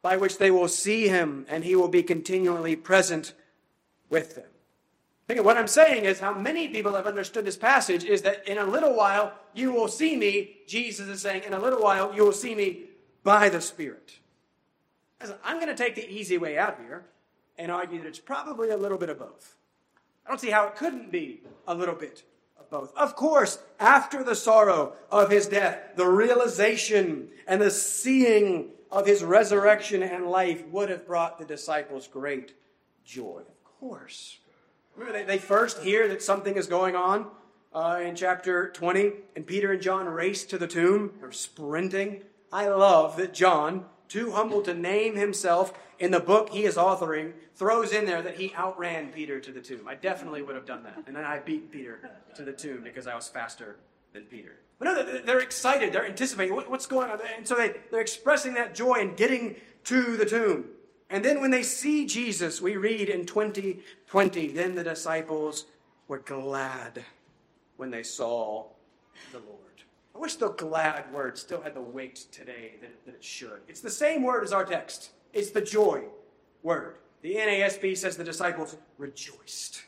[0.01, 3.33] by which they will see him and he will be continually present
[4.09, 4.45] with them.
[5.27, 8.57] Think what I'm saying is how many people have understood this passage is that in
[8.57, 12.23] a little while you will see me, Jesus is saying, in a little while you
[12.23, 12.85] will see me
[13.23, 14.19] by the Spirit.
[15.43, 17.05] I'm going to take the easy way out here
[17.57, 19.55] and argue that it's probably a little bit of both.
[20.25, 22.23] I don't see how it couldn't be a little bit
[22.59, 22.95] of both.
[22.95, 29.23] Of course, after the sorrow of his death, the realization and the seeing of his
[29.23, 32.53] resurrection and life would have brought the disciples great
[33.05, 33.41] joy.
[33.41, 34.39] Of course.
[34.95, 37.27] Remember, they, first hear that something is going on
[37.73, 41.11] uh, in chapter 20, and Peter and John race to the tomb.
[41.19, 42.23] They're sprinting.
[42.51, 47.33] I love that John, too humble to name himself in the book he is authoring,
[47.55, 49.87] throws in there that he outran Peter to the tomb.
[49.87, 51.03] I definitely would have done that.
[51.05, 53.77] And then I beat Peter to the tomb because I was faster
[54.13, 54.55] than Peter.
[54.79, 55.91] But no, they're excited.
[55.91, 57.19] They're anticipating what's going on.
[57.37, 60.65] And so they, they're expressing that joy in getting to the tomb.
[61.09, 65.65] And then when they see Jesus, we read in 2020, then the disciples
[66.07, 67.03] were glad
[67.77, 68.65] when they saw
[69.31, 69.59] the Lord.
[70.15, 73.61] I wish the glad word still had the weight today that, that it should.
[73.67, 76.03] It's the same word as our text, it's the joy
[76.63, 76.97] word.
[77.21, 79.83] The NASB says the disciples rejoiced.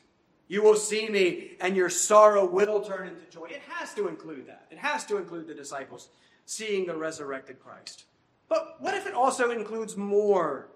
[0.52, 3.46] You will see me, and your sorrow will turn into joy.
[3.46, 4.66] It has to include that.
[4.70, 6.10] It has to include the disciples
[6.46, 8.04] seeing the resurrected Christ.
[8.50, 10.68] But what if it also includes more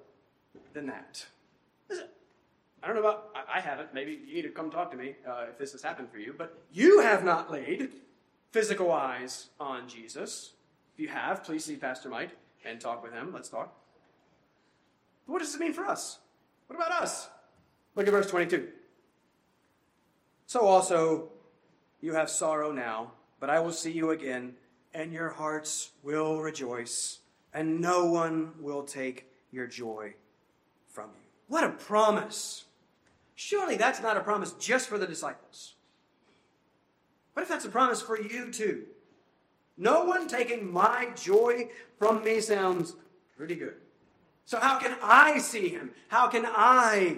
[0.74, 1.26] than that.
[1.92, 3.94] I don't know about, I haven't.
[3.94, 6.34] Maybe you need to come talk to me uh, if this has happened for you.
[6.38, 7.90] But you have not laid
[8.52, 10.54] physical eyes on Jesus.
[10.94, 12.30] If you have, please see Pastor Mike
[12.64, 13.34] and talk with him.
[13.34, 13.76] Let's talk.
[15.28, 16.20] But what does this mean for us?
[16.68, 17.28] What about us?
[17.96, 18.70] Look at verse 22.
[20.48, 21.30] So also,
[22.02, 24.54] you have sorrow now, but I will see you again,
[24.94, 27.20] and your hearts will rejoice,
[27.54, 30.14] and no one will take your joy
[30.88, 31.30] from you.
[31.48, 32.66] What a promise!
[33.36, 35.76] Surely that's not a promise just for the disciples.
[37.34, 38.86] What if that's a promise for you too?
[39.78, 42.96] No one taking my joy from me sounds
[43.36, 43.76] pretty good.
[44.46, 45.92] So, how can I see him?
[46.08, 47.18] How can I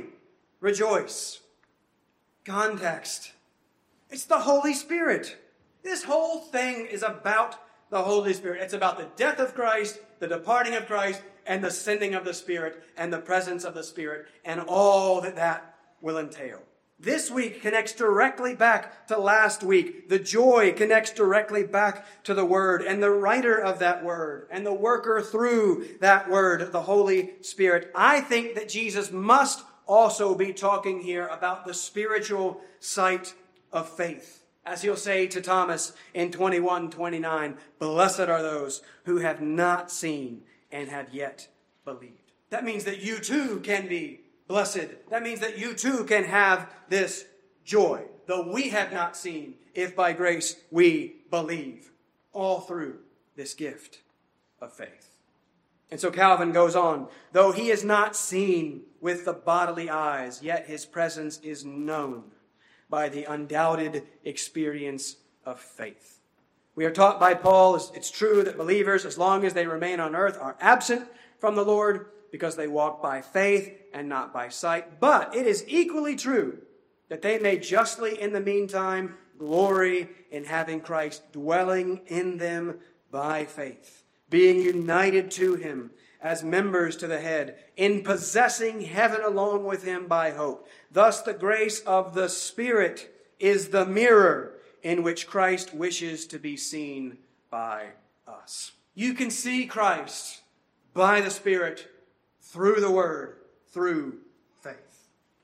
[0.60, 1.42] rejoice?
[2.48, 3.34] Context
[4.10, 5.36] it's the Holy Spirit.
[5.84, 7.58] This whole thing is about
[7.90, 8.62] the Holy Spirit.
[8.62, 12.34] It's about the death of Christ, the departing of Christ, and the sending of the
[12.34, 16.62] Spirit and the presence of the Spirit and all that that will entail.
[16.98, 20.08] This week connects directly back to last week.
[20.08, 24.66] The joy connects directly back to the Word and the writer of that Word and
[24.66, 27.92] the worker through that Word, the Holy Spirit.
[27.94, 33.34] I think that Jesus must also be talking here about the spiritual sight
[33.72, 34.44] of faith.
[34.66, 40.44] As he'll say to Thomas in 21 29, blessed are those who have not seen
[40.72, 41.48] and have yet
[41.86, 42.34] believed.
[42.50, 45.10] That means that you too can be blessed.
[45.10, 47.26] That means that you too can have this
[47.64, 51.92] joy, though we have not seen, if by grace we believe,
[52.34, 53.00] all through
[53.36, 54.02] this gift
[54.62, 55.17] of faith.
[55.90, 60.68] And so Calvin goes on, though he is not seen with the bodily eyes, yet
[60.68, 62.24] his presence is known
[62.90, 66.20] by the undoubted experience of faith.
[66.76, 70.16] We are taught by Paul it's true that believers, as long as they remain on
[70.16, 71.08] earth, are absent
[71.40, 75.00] from the Lord because they walk by faith and not by sight.
[75.00, 76.60] But it is equally true
[77.10, 82.80] that they may justly, in the meantime, glory in having Christ dwelling in them
[83.10, 89.64] by faith, being united to him, as members to the head, in possessing heaven along
[89.66, 90.68] with him by hope.
[90.92, 94.54] Thus, the grace of the Spirit is the mirror
[94.84, 97.18] in which Christ wishes to be seen
[97.50, 97.88] by
[98.28, 98.72] us.
[98.96, 100.42] You can see Christ
[100.94, 101.88] by the Spirit
[102.42, 104.20] through the Word, through.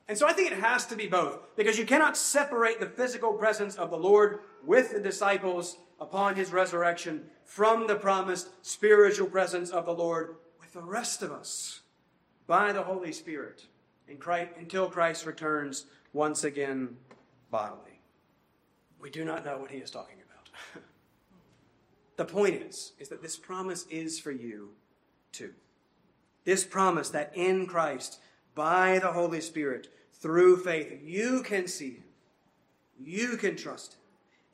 [0.07, 3.33] And so I think it has to be both, because you cannot separate the physical
[3.33, 9.69] presence of the Lord with the disciples upon his resurrection from the promised spiritual presence
[9.69, 11.81] of the Lord with the rest of us
[12.47, 13.65] by the Holy Spirit
[14.07, 16.97] until Christ returns once again
[17.49, 18.01] bodily.
[18.99, 20.83] We do not know what he is talking about.
[22.17, 24.71] the point is, is that this promise is for you
[25.31, 25.53] too.
[26.45, 28.19] This promise that in Christ,
[28.55, 32.03] by the Holy Spirit, through faith, you can see him,
[32.99, 33.99] you can trust him,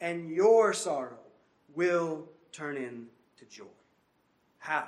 [0.02, 1.20] and your sorrow
[1.76, 3.66] will turn into joy.
[4.60, 4.88] How?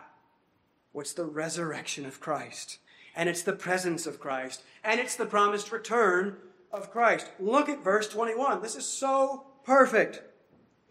[0.91, 2.79] What's the resurrection of Christ?
[3.15, 4.63] And it's the presence of Christ.
[4.83, 6.37] And it's the promised return
[6.71, 7.27] of Christ.
[7.39, 8.61] Look at verse 21.
[8.61, 10.21] This is so perfect.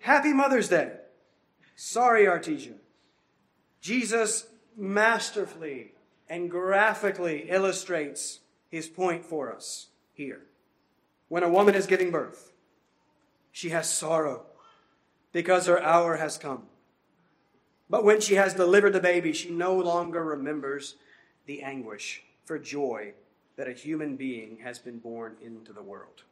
[0.01, 0.93] Happy Mother's Day.
[1.77, 2.75] Sorry, Artesia.
[3.81, 4.47] Jesus
[4.77, 5.93] masterfully
[6.31, 8.39] and graphically illustrates
[8.71, 10.43] his point for us here.
[11.29, 12.53] When a woman is giving birth,
[13.51, 14.47] she has sorrow
[15.33, 16.63] because her hour has come.
[17.91, 20.95] But when she has delivered the baby, she no longer remembers
[21.47, 23.13] the anguish for joy
[23.57, 26.23] that a human being has been born into the world.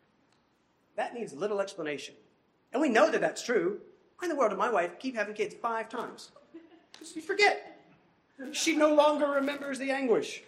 [0.94, 2.14] That needs little explanation.
[2.72, 3.80] And we know that that's true.
[4.18, 6.30] Why in the world did my wife keep having kids five times?
[7.14, 7.77] You forget.
[8.52, 10.42] She no longer remembers the anguish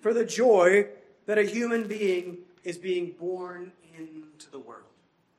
[0.00, 0.88] for the joy
[1.26, 4.82] that a human being is being born into the world.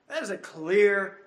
[0.08, 1.18] That is a clear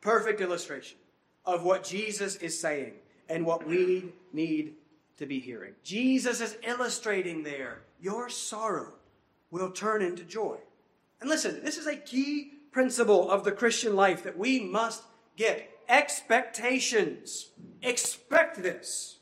[0.00, 0.98] perfect illustration
[1.44, 2.94] of what Jesus is saying
[3.28, 4.74] and what we need
[5.18, 5.72] to be hearing.
[5.82, 8.92] Jesus is illustrating there your sorrow
[9.50, 10.56] will turn into joy.
[11.20, 15.02] And listen, this is a key principle of the Christian life that we must
[15.36, 17.50] get expectations.
[17.82, 19.15] Expect this.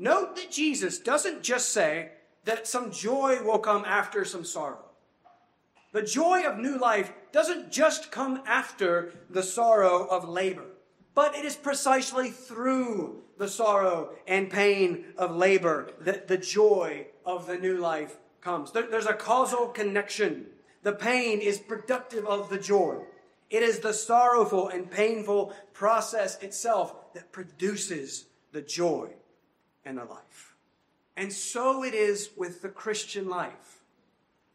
[0.00, 2.12] Note that Jesus doesn't just say
[2.44, 4.86] that some joy will come after some sorrow.
[5.92, 10.64] The joy of new life doesn't just come after the sorrow of labor,
[11.14, 17.46] but it is precisely through the sorrow and pain of labor that the joy of
[17.46, 18.72] the new life comes.
[18.72, 20.46] There's a causal connection.
[20.82, 23.02] The pain is productive of the joy.
[23.50, 29.10] It is the sorrowful and painful process itself that produces the joy
[29.84, 30.54] and a life.
[31.16, 33.82] And so it is with the Christian life,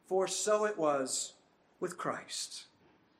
[0.05, 1.33] for so it was
[1.79, 2.65] with Christ.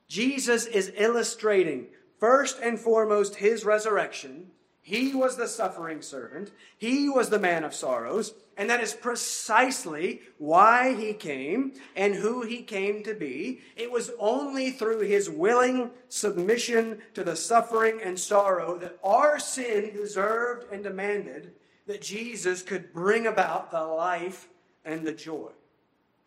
[0.08, 1.88] Jesus is illustrating
[2.20, 4.48] first and foremost his resurrection.
[4.82, 6.52] He was the suffering servant.
[6.78, 8.34] He was the man of sorrows.
[8.56, 13.62] And that is precisely why he came and who he came to be.
[13.76, 19.92] It was only through his willing submission to the suffering and sorrow that our sin
[19.94, 21.54] deserved and demanded
[21.88, 24.50] that Jesus could bring about the life
[24.84, 25.52] and the joy.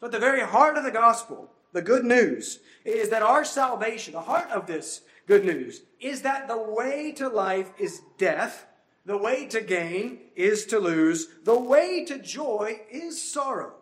[0.01, 4.15] So at the very heart of the gospel the good news is that our salvation,
[4.15, 8.67] the heart of this good news, is that the way to life is death,
[9.05, 13.75] the way to gain is to lose, the way to joy is sorrow.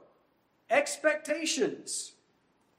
[0.69, 2.13] Expectations.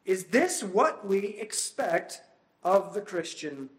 [0.05, 2.21] Is this what we expect
[2.63, 3.69] of the Christian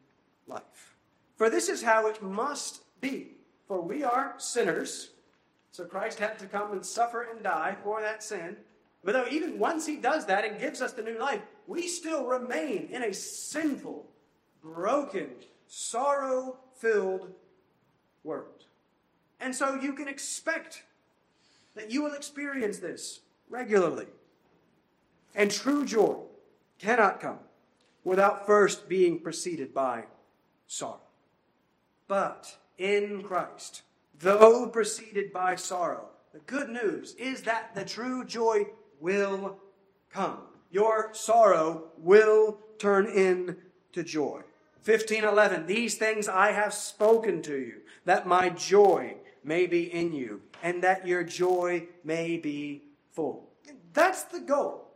[0.46, 0.96] life?
[1.36, 3.38] For this is how it must be.
[3.68, 5.10] For we are sinners,
[5.70, 8.56] so Christ had to come and suffer and die for that sin.
[9.04, 12.26] But though even once he does that and gives us the new life, we still
[12.26, 14.06] remain in a sinful,
[14.62, 15.28] broken,
[15.66, 17.30] sorrow filled
[18.24, 18.64] world.
[19.38, 20.82] And so you can expect
[21.76, 24.06] that you will experience this regularly.
[25.34, 26.16] And true joy
[26.78, 27.38] cannot come
[28.02, 30.04] without first being preceded by
[30.66, 31.00] sorrow.
[32.08, 33.82] But in Christ,
[34.18, 38.66] though preceded by sorrow, the good news is that the true joy
[39.00, 39.58] will
[40.10, 40.38] come.
[40.70, 44.42] Your sorrow will turn into joy.
[44.84, 50.42] 1511 These things I have spoken to you, that my joy may be in you,
[50.62, 53.48] and that your joy may be full.
[53.92, 54.88] That's the goal.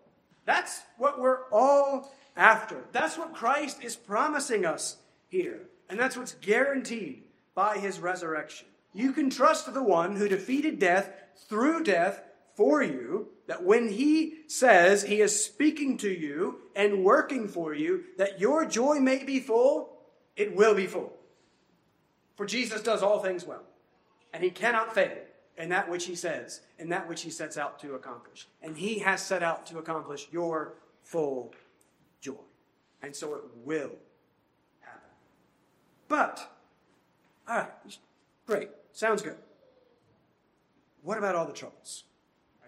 [0.44, 2.84] That's what we're all after.
[2.92, 5.60] That's what Christ is promising us here.
[5.88, 7.24] And that's what's guaranteed
[7.54, 8.68] by his resurrection.
[8.94, 11.10] You can trust the one who defeated death
[11.48, 12.22] through death
[12.54, 18.04] for you, that when He says He is speaking to you and working for you,
[18.18, 19.96] that your joy may be full,
[20.36, 21.14] it will be full.
[22.36, 23.64] For Jesus does all things well,
[24.34, 25.16] and He cannot fail.
[25.56, 28.48] in that which he says, in that which he sets out to accomplish.
[28.62, 31.54] And he has set out to accomplish your full
[32.20, 32.34] joy.
[33.02, 33.92] And so it will
[34.80, 35.10] happen.
[36.08, 36.51] But,
[37.48, 37.98] all right,
[38.46, 39.36] great, sounds good.
[41.02, 42.04] What about all the troubles?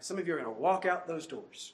[0.01, 1.73] Some of you are going to walk out those doors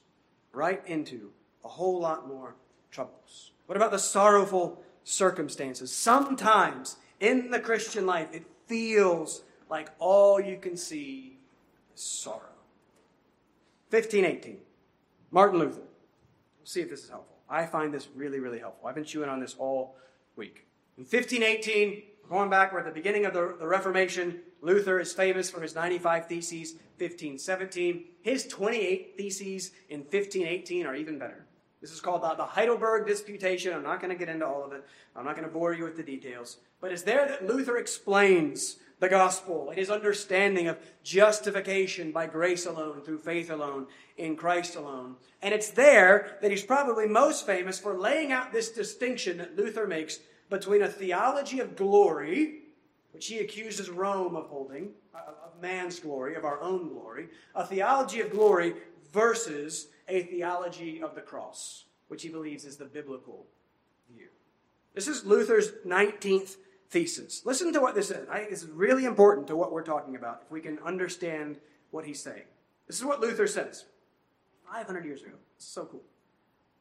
[0.53, 1.33] right into
[1.65, 2.55] a whole lot more
[2.93, 3.51] troubles.
[3.67, 5.93] What about the sorrowful circumstances?
[5.93, 11.39] Sometimes in the Christian life, it feels like all you can see
[11.93, 12.55] is sorrow.
[13.91, 14.59] 1518,
[15.33, 15.81] Martin Luther.
[15.81, 17.37] We'll see if this is helpful.
[17.49, 18.89] I find this really, really helpful.
[18.89, 19.97] I've been chewing on this all
[20.37, 20.67] week.
[20.97, 24.41] In 1518, going back, we're at the beginning of the, the Reformation.
[24.62, 28.05] Luther is famous for his 95 Theses, 1517.
[28.22, 31.45] His 28 Theses in 1518 are even better.
[31.81, 33.74] This is called the Heidelberg Disputation.
[33.74, 34.85] I'm not going to get into all of it.
[35.16, 36.59] I'm not going to bore you with the details.
[36.81, 42.66] But it's there that Luther explains the gospel and his understanding of justification by grace
[42.66, 43.87] alone, through faith alone,
[44.18, 45.16] in Christ alone.
[45.41, 49.87] And it's there that he's probably most famous for laying out this distinction that Luther
[49.87, 50.18] makes
[50.51, 52.65] between a theology of glory,
[53.13, 57.65] which he accuses Rome of holding, uh, of man's glory, of our own glory, a
[57.65, 58.75] theology of glory
[59.13, 63.47] versus a theology of the cross, which he believes is the biblical
[64.13, 64.29] view.
[64.95, 66.57] This is Luther's 19th
[66.91, 67.43] thesis.
[67.45, 68.29] Listen to what this is.
[68.29, 71.59] I think this is really important to what we're talking about if we can understand
[71.93, 72.45] what he's saying.
[72.87, 73.85] This is what Luther says
[74.73, 75.35] 500 years ago.
[75.57, 76.03] It's so cool.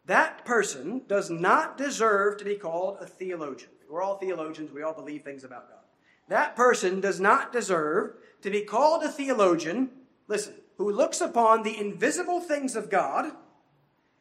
[0.10, 3.70] That person does not deserve to be called a theologian.
[3.88, 5.84] We're all theologians, we all believe things about God.
[6.30, 9.92] That person does not deserve to be called a theologian,
[10.28, 13.34] listen, who looks upon the invisible things of God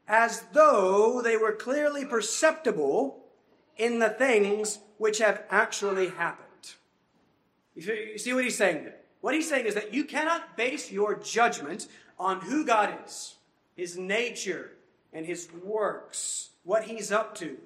[0.07, 3.24] as though they were clearly perceptible
[3.78, 6.74] in the things which have actually happened.
[7.74, 8.97] You see what he's saying there?
[9.22, 11.86] What he's saying is that you cannot base your judgment
[12.18, 13.36] on who God is,
[13.74, 14.72] his nature,
[15.13, 17.57] and his works, what he's up to.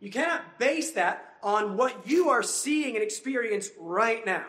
[0.00, 4.46] You cannot base that on what you are seeing and experiencing right now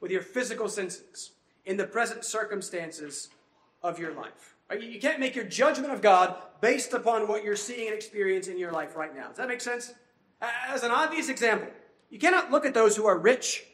[0.00, 1.32] with your physical senses
[1.64, 3.28] in the present circumstances
[3.82, 4.56] of your life.
[4.80, 8.58] You can't make your judgment of God based upon what you're seeing and experiencing in
[8.60, 9.28] your life right now.
[9.28, 9.92] Does that make sense?
[10.40, 11.68] As an obvious example,
[12.08, 13.64] you cannot look at those who are rich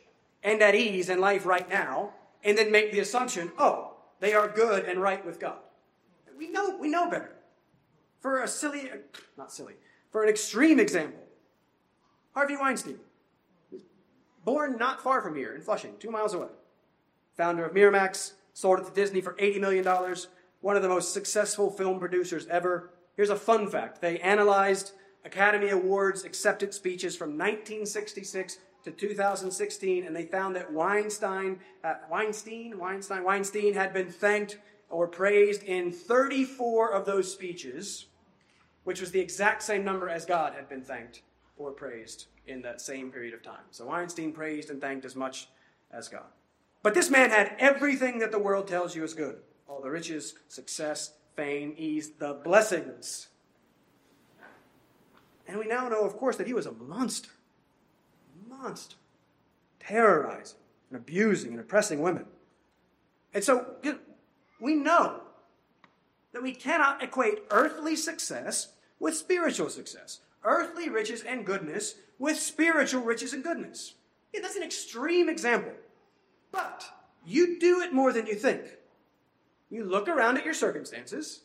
[0.42, 4.48] and at ease in life right now and then make the assumption, oh, they are
[4.48, 5.58] good and right with God.
[6.38, 7.35] We know, we know better.
[8.20, 8.90] For a silly,
[9.36, 9.74] not silly,
[10.10, 11.22] for an extreme example,
[12.34, 12.98] Harvey Weinstein,
[14.44, 16.48] born not far from here in Flushing, two miles away,
[17.36, 20.16] founder of Miramax, sold it to Disney for $80 million,
[20.60, 22.90] one of the most successful film producers ever.
[23.16, 24.92] Here's a fun fact they analyzed
[25.24, 32.78] Academy Awards acceptance speeches from 1966 to 2016, and they found that Weinstein, uh, Weinstein,
[32.78, 34.58] Weinstein, Weinstein had been thanked
[34.90, 38.06] or praised in 34 of those speeches,
[38.84, 41.22] which was the exact same number as God had been thanked
[41.56, 43.64] or praised in that same period of time.
[43.70, 45.48] So Weinstein praised and thanked as much
[45.90, 46.26] as God.
[46.82, 50.34] But this man had everything that the world tells you is good all the riches,
[50.46, 53.28] success, fame, ease, the blessings
[55.48, 57.30] and we now know, of course, that he was a monster.
[58.48, 58.96] Monster.
[59.80, 60.58] Terrorizing
[60.90, 62.26] and abusing and oppressing women.
[63.32, 63.76] And so
[64.60, 65.20] we know
[66.32, 73.02] that we cannot equate earthly success with spiritual success, earthly riches and goodness with spiritual
[73.02, 73.94] riches and goodness.
[74.32, 75.72] Yeah, that's an extreme example.
[76.52, 76.84] But
[77.24, 78.62] you do it more than you think.
[79.70, 81.42] You look around at your circumstances,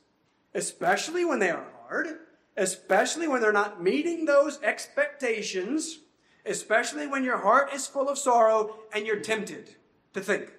[0.53, 2.19] especially when they are hard,
[2.55, 5.99] especially when they're not meeting those expectations,
[6.45, 9.75] especially when your heart is full of sorrow and you're tempted
[10.13, 10.53] to think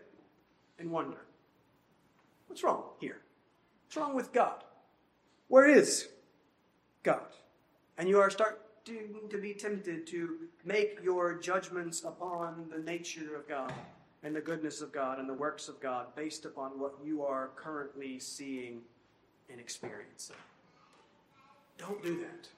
[0.79, 1.19] and wonder
[2.53, 3.23] what's wrong here?
[3.87, 4.63] What's wrong with God?
[5.49, 6.09] Where is
[7.03, 7.29] God?
[7.97, 8.59] And you are starting
[9.31, 13.73] to be tempted to make your judgments upon the nature of God
[14.23, 17.53] and the goodness of God and the works of God based upon what you are
[17.57, 18.83] currently seeing
[19.51, 20.37] and experiencing.
[21.79, 22.49] Don't do that.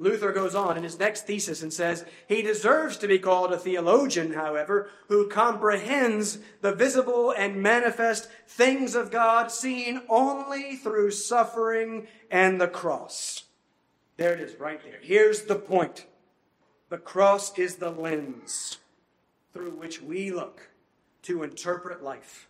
[0.00, 3.58] Luther goes on in his next thesis and says, He deserves to be called a
[3.58, 12.06] theologian, however, who comprehends the visible and manifest things of God seen only through suffering
[12.30, 13.44] and the cross.
[14.16, 15.00] There it is, right there.
[15.02, 16.06] Here's the point
[16.90, 18.78] the cross is the lens
[19.52, 20.70] through which we look
[21.22, 22.48] to interpret life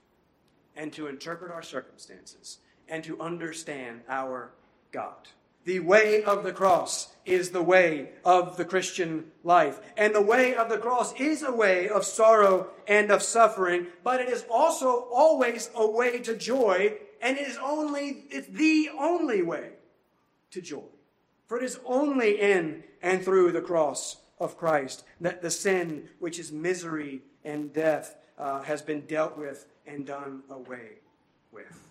[0.76, 4.52] and to interpret our circumstances and to understand our
[4.92, 5.28] God.
[5.68, 9.78] The way of the cross is the way of the Christian life.
[9.98, 14.18] And the way of the cross is a way of sorrow and of suffering, but
[14.18, 19.42] it is also always a way to joy, and it is only, it's the only
[19.42, 19.72] way
[20.52, 20.88] to joy.
[21.48, 26.38] For it is only in and through the cross of Christ that the sin, which
[26.38, 31.00] is misery and death, uh, has been dealt with and done away
[31.52, 31.88] with.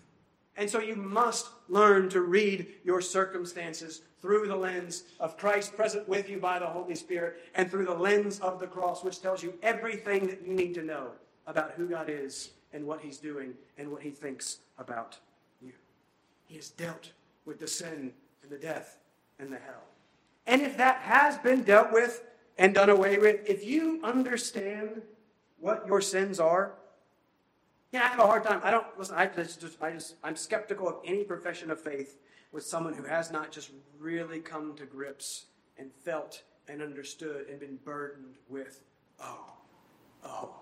[0.58, 6.08] And so you must learn to read your circumstances through the lens of Christ present
[6.08, 9.40] with you by the Holy Spirit and through the lens of the cross, which tells
[9.40, 11.12] you everything that you need to know
[11.46, 15.16] about who God is and what He's doing and what He thinks about
[15.62, 15.72] you.
[16.46, 17.12] He has dealt
[17.46, 18.98] with the sin and the death
[19.38, 19.84] and the hell.
[20.48, 22.24] And if that has been dealt with
[22.58, 25.02] and done away with, if you understand
[25.60, 26.72] what your sins are,
[27.92, 28.60] yeah, I have a hard time.
[28.62, 29.16] I don't listen.
[29.16, 32.18] I just, I just, I'm skeptical of any profession of faith
[32.52, 35.46] with someone who has not just really come to grips
[35.78, 38.82] and felt and understood and been burdened with,
[39.20, 39.52] oh,
[40.24, 40.54] oh,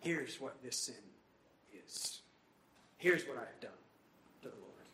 [0.00, 0.94] here's what this sin
[1.84, 2.20] is.
[2.98, 3.70] Here's what I have done
[4.42, 4.86] to the Lord.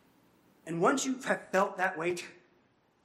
[0.66, 2.24] And once you have felt that weight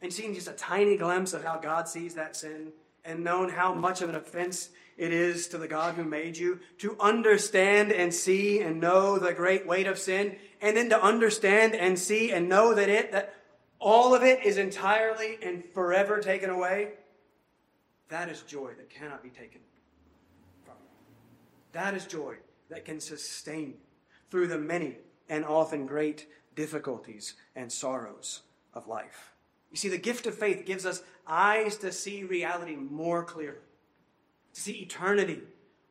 [0.02, 2.72] and seen just a tiny glimpse of how God sees that sin
[3.04, 4.70] and known how much of an offense
[5.00, 9.34] it is to the God who made you to understand and see and know the
[9.34, 13.34] great weight of sin, and then to understand and see and know that it, that
[13.80, 16.90] all of it is entirely and forever taken away.
[18.10, 19.62] That is joy that cannot be taken
[20.66, 20.90] from you.
[21.72, 22.36] That is joy
[22.70, 23.74] that can sustain you
[24.30, 24.98] through the many
[25.30, 28.42] and often great difficulties and sorrows
[28.74, 29.32] of life.
[29.72, 33.60] You see, the gift of faith gives us eyes to see reality more clearly
[34.54, 35.42] to see eternity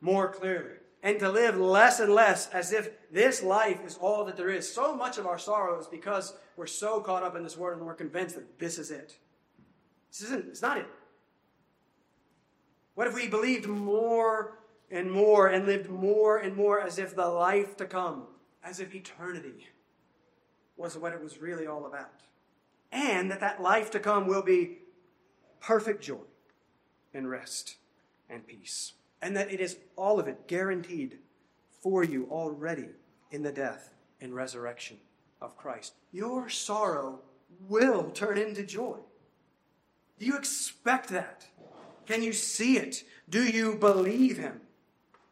[0.00, 4.36] more clearly, and to live less and less as if this life is all that
[4.36, 4.72] there is.
[4.72, 7.86] So much of our sorrow is because we're so caught up in this world and
[7.86, 9.16] we're convinced that this is it.
[10.10, 10.86] This isn't, it's not it.
[12.94, 14.58] What if we believed more
[14.90, 18.24] and more and lived more and more as if the life to come,
[18.64, 19.68] as if eternity
[20.76, 22.22] was what it was really all about?
[22.90, 24.78] And that that life to come will be
[25.60, 26.16] perfect joy
[27.14, 27.76] and rest
[28.28, 28.92] and peace.
[29.20, 31.18] And that it is all of it guaranteed
[31.82, 32.88] for you already
[33.30, 34.98] in the death and resurrection
[35.40, 35.94] of Christ.
[36.12, 37.20] Your sorrow
[37.68, 38.98] will turn into joy.
[40.18, 41.46] Do you expect that?
[42.06, 43.04] Can you see it?
[43.28, 44.60] Do you believe Him?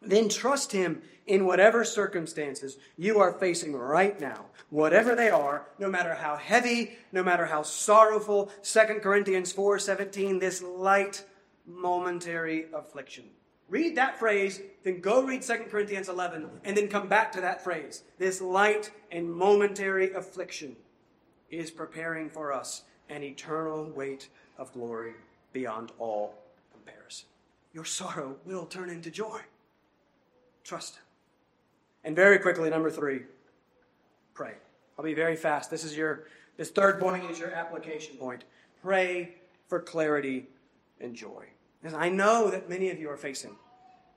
[0.01, 5.89] Then trust Him in whatever circumstances you are facing right now, whatever they are, no
[5.89, 8.51] matter how heavy, no matter how sorrowful.
[8.63, 11.25] 2 Corinthians 4 17, this light
[11.67, 13.25] momentary affliction.
[13.69, 17.65] Read that phrase, then go read 2 Corinthians 11, and then come back to that
[17.65, 18.05] phrase.
[18.19, 20.77] This light and momentary affliction
[21.51, 25.15] is preparing for us an eternal weight of glory
[25.53, 26.35] beyond all
[26.73, 27.27] comparison.
[27.73, 29.41] Your sorrow will turn into joy.
[30.63, 31.03] Trust Him.
[32.05, 33.23] And very quickly, number three,
[34.33, 34.55] pray.
[34.97, 35.71] I'll be very fast.
[35.71, 38.45] This is your this third point is your application point.
[38.83, 39.35] Pray
[39.69, 40.47] for clarity
[41.01, 41.45] and joy.
[41.87, 43.55] Because I know that many of you are facing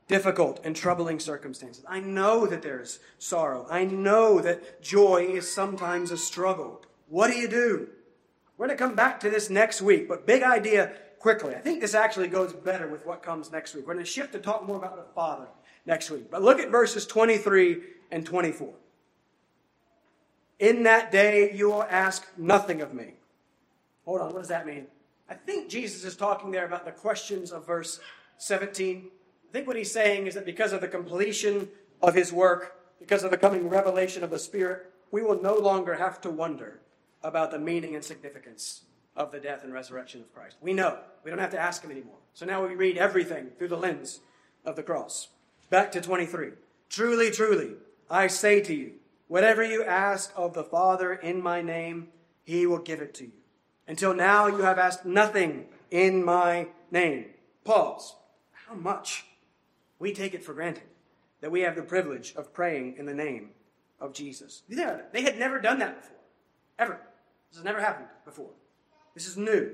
[0.07, 1.85] difficult and troubling circumstances.
[1.87, 3.67] I know that there's sorrow.
[3.69, 6.81] I know that joy is sometimes a struggle.
[7.09, 7.89] What do you do?
[8.57, 11.53] We're going to come back to this next week, but big idea quickly.
[11.53, 13.85] I think this actually goes better with what comes next week.
[13.85, 15.45] We're going to shift to talk more about the Father
[15.85, 16.31] next week.
[16.31, 18.73] But look at verses 23 and 24.
[20.57, 23.13] In that day you will ask nothing of me.
[24.05, 24.87] Hold on, what does that mean?
[25.29, 27.99] I think Jesus is talking there about the questions of verse
[28.37, 29.07] 17.
[29.49, 31.69] I think what he's saying is that because of the completion
[32.01, 35.95] of his work, because of the coming revelation of the Spirit, we will no longer
[35.95, 36.79] have to wonder
[37.23, 38.83] about the meaning and significance
[39.15, 40.57] of the death and resurrection of Christ.
[40.61, 40.99] We know.
[41.23, 42.17] We don't have to ask him anymore.
[42.33, 44.21] So now we read everything through the lens
[44.65, 45.29] of the cross.
[45.69, 46.51] Back to 23.
[46.89, 47.73] Truly, truly,
[48.09, 48.93] I say to you,
[49.27, 52.07] whatever you ask of the Father in my name,
[52.43, 53.31] he will give it to you.
[53.89, 57.25] Until now, you have asked nothing in my name.
[57.65, 58.15] Pause.
[58.51, 59.25] How much
[59.97, 60.83] we take it for granted
[61.41, 63.49] that we have the privilege of praying in the name
[63.99, 64.61] of Jesus.
[64.69, 66.17] They had never done that before.
[66.77, 66.99] Ever.
[67.49, 68.51] This has never happened before.
[69.15, 69.71] This is new.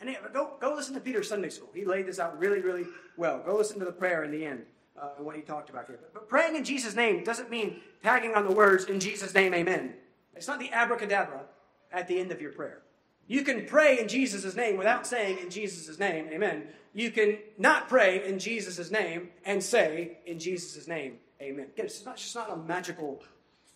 [0.00, 1.70] And go, go listen to Peter's Sunday School.
[1.72, 2.86] He laid this out really, really
[3.16, 3.40] well.
[3.46, 4.64] Go listen to the prayer in the end
[5.00, 6.00] uh, what he talked about here.
[6.12, 9.94] But praying in Jesus' name doesn't mean tagging on the words, in Jesus' name, amen.
[10.34, 11.42] It's not the abracadabra
[11.92, 12.82] at the end of your prayer.
[13.26, 16.68] You can pray in Jesus' name without saying in Jesus' name, amen.
[16.92, 21.66] You can not pray in Jesus' name and say in Jesus' name, amen.
[21.72, 23.22] Again, it's not just not a magical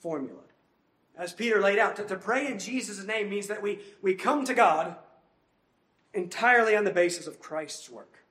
[0.00, 0.42] formula.
[1.16, 1.96] as Peter laid out.
[1.96, 4.96] To, to pray in Jesus' name means that we, we come to God
[6.14, 8.24] entirely on the basis of Christ's work,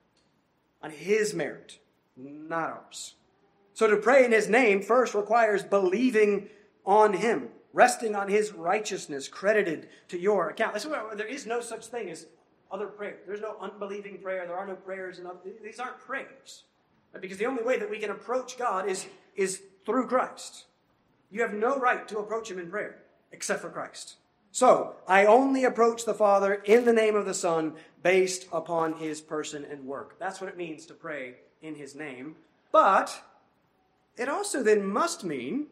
[0.82, 1.78] on his merit,
[2.16, 3.14] not ours.
[3.74, 6.48] So to pray in his name first requires believing
[6.84, 10.74] on him, resting on his righteousness credited to your account.
[11.16, 12.26] There is no such thing as
[12.70, 13.18] other prayer.
[13.26, 14.46] There's no unbelieving prayer.
[14.46, 15.18] There are no prayers.
[15.18, 15.28] And
[15.62, 16.64] these aren't prayers.
[17.20, 20.66] Because the only way that we can approach God is, is through Christ.
[21.30, 22.98] You have no right to approach him in prayer
[23.32, 24.16] except for Christ.
[24.50, 29.20] So, I only approach the Father in the name of the Son based upon his
[29.20, 30.18] person and work.
[30.18, 32.36] That's what it means to pray in his name.
[32.72, 33.22] But
[34.16, 35.66] it also then must mean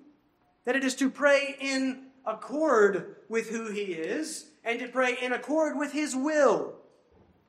[0.67, 5.33] that it is to pray in accord with who he is and to pray in
[5.33, 6.75] accord with his will.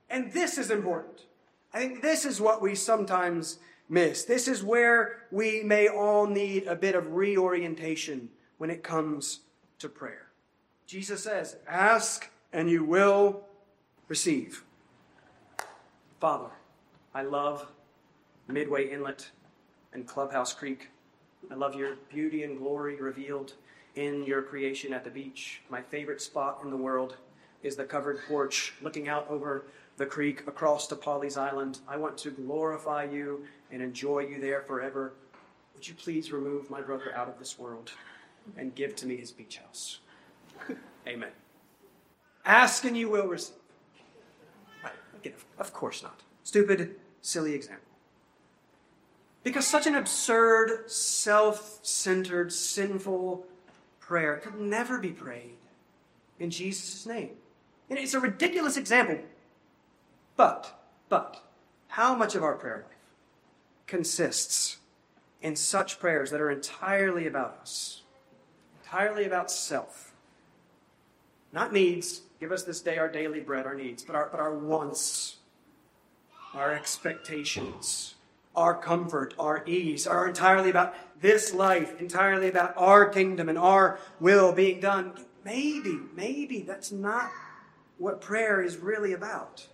[0.09, 1.23] And this is important.
[1.73, 3.57] I think this is what we sometimes
[3.89, 4.23] miss.
[4.23, 9.41] This is where we may all need a bit of reorientation when it comes
[9.79, 10.27] to prayer.
[10.85, 13.41] Jesus says, Ask and you will
[14.07, 14.63] receive.
[16.19, 16.51] Father,
[17.13, 17.67] I love
[18.47, 19.29] Midway Inlet
[19.91, 20.89] and Clubhouse Creek.
[21.49, 23.53] I love your beauty and glory revealed
[23.95, 25.61] in your creation at the beach.
[25.69, 27.17] My favorite spot in the world
[27.63, 29.65] is the covered porch looking out over
[29.97, 31.79] the creek across to Pawleys Island.
[31.87, 35.13] I want to glorify you and enjoy you there forever.
[35.73, 37.91] Would you please remove my brother out of this world
[38.55, 39.99] and give to me his beach house?
[41.07, 41.31] Amen.
[42.45, 43.55] Ask and you will receive.
[45.57, 46.21] Of course not.
[46.43, 47.86] Stupid, silly example.
[49.47, 53.45] Because such an absurd, self centered, sinful
[53.97, 55.55] prayer could never be prayed
[56.37, 57.29] in Jesus' name.
[57.89, 59.19] And it's a ridiculous example.
[60.35, 60.77] But,
[61.07, 61.41] but,
[61.87, 62.97] how much of our prayer life
[63.85, 64.79] consists
[65.41, 68.01] in such prayers that are entirely about us,
[68.83, 70.13] entirely about self?
[71.53, 74.53] Not needs, give us this day our daily bread, our needs, but our, but our
[74.53, 75.37] wants,
[76.53, 78.15] our expectations,
[78.57, 83.99] our comfort, our ease are entirely about this life, entirely about our kingdom and our
[84.19, 85.13] will being done.
[85.45, 87.31] Maybe, maybe that's not
[87.97, 89.67] what prayer is really about.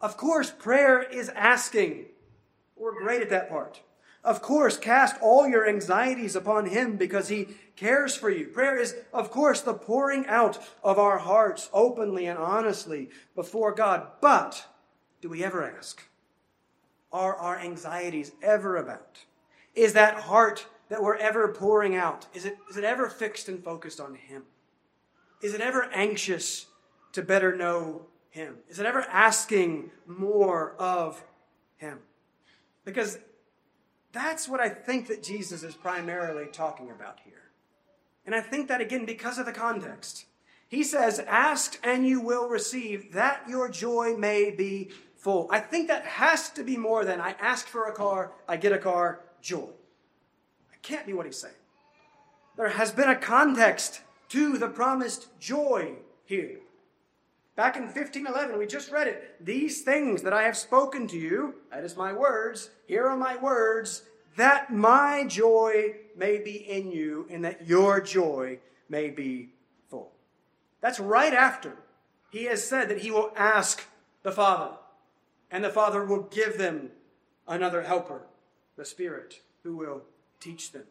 [0.00, 2.06] Of course, prayer is asking.
[2.74, 3.82] We're great at that part.
[4.24, 8.46] Of course, cast all your anxieties upon Him because He cares for you.
[8.46, 14.06] Prayer is, of course, the pouring out of our hearts openly and honestly before God.
[14.20, 14.66] But
[15.20, 16.02] do we ever ask?
[17.12, 19.18] Are our anxieties ever about?
[19.74, 23.62] Is that heart that we're ever pouring out, is it, is it ever fixed and
[23.62, 24.42] focused on Him?
[25.40, 26.66] Is it ever anxious
[27.12, 28.56] to better know Him?
[28.68, 31.22] Is it ever asking more of
[31.76, 32.00] Him?
[32.84, 33.18] Because
[34.12, 37.50] that's what I think that Jesus is primarily talking about here.
[38.26, 40.26] And I think that again because of the context.
[40.68, 44.90] He says, Ask and you will receive, that your joy may be
[45.20, 45.46] full.
[45.50, 48.72] I think that has to be more than I ask for a car, I get
[48.72, 49.68] a car, joy.
[50.70, 51.54] That can't be what he's saying.
[52.56, 54.00] There has been a context
[54.30, 55.92] to the promised joy
[56.24, 56.58] here.
[57.56, 59.44] Back in 1511, we just read it.
[59.44, 63.36] These things that I have spoken to you, that is my words, here are my
[63.36, 64.04] words,
[64.36, 68.58] that my joy may be in you and that your joy
[68.88, 69.50] may be
[69.90, 70.12] full.
[70.80, 71.76] That's right after
[72.30, 73.84] he has said that he will ask
[74.22, 74.76] the Father,
[75.50, 76.90] and the Father will give them
[77.46, 78.22] another helper,
[78.76, 80.02] the Spirit, who will
[80.40, 80.84] teach them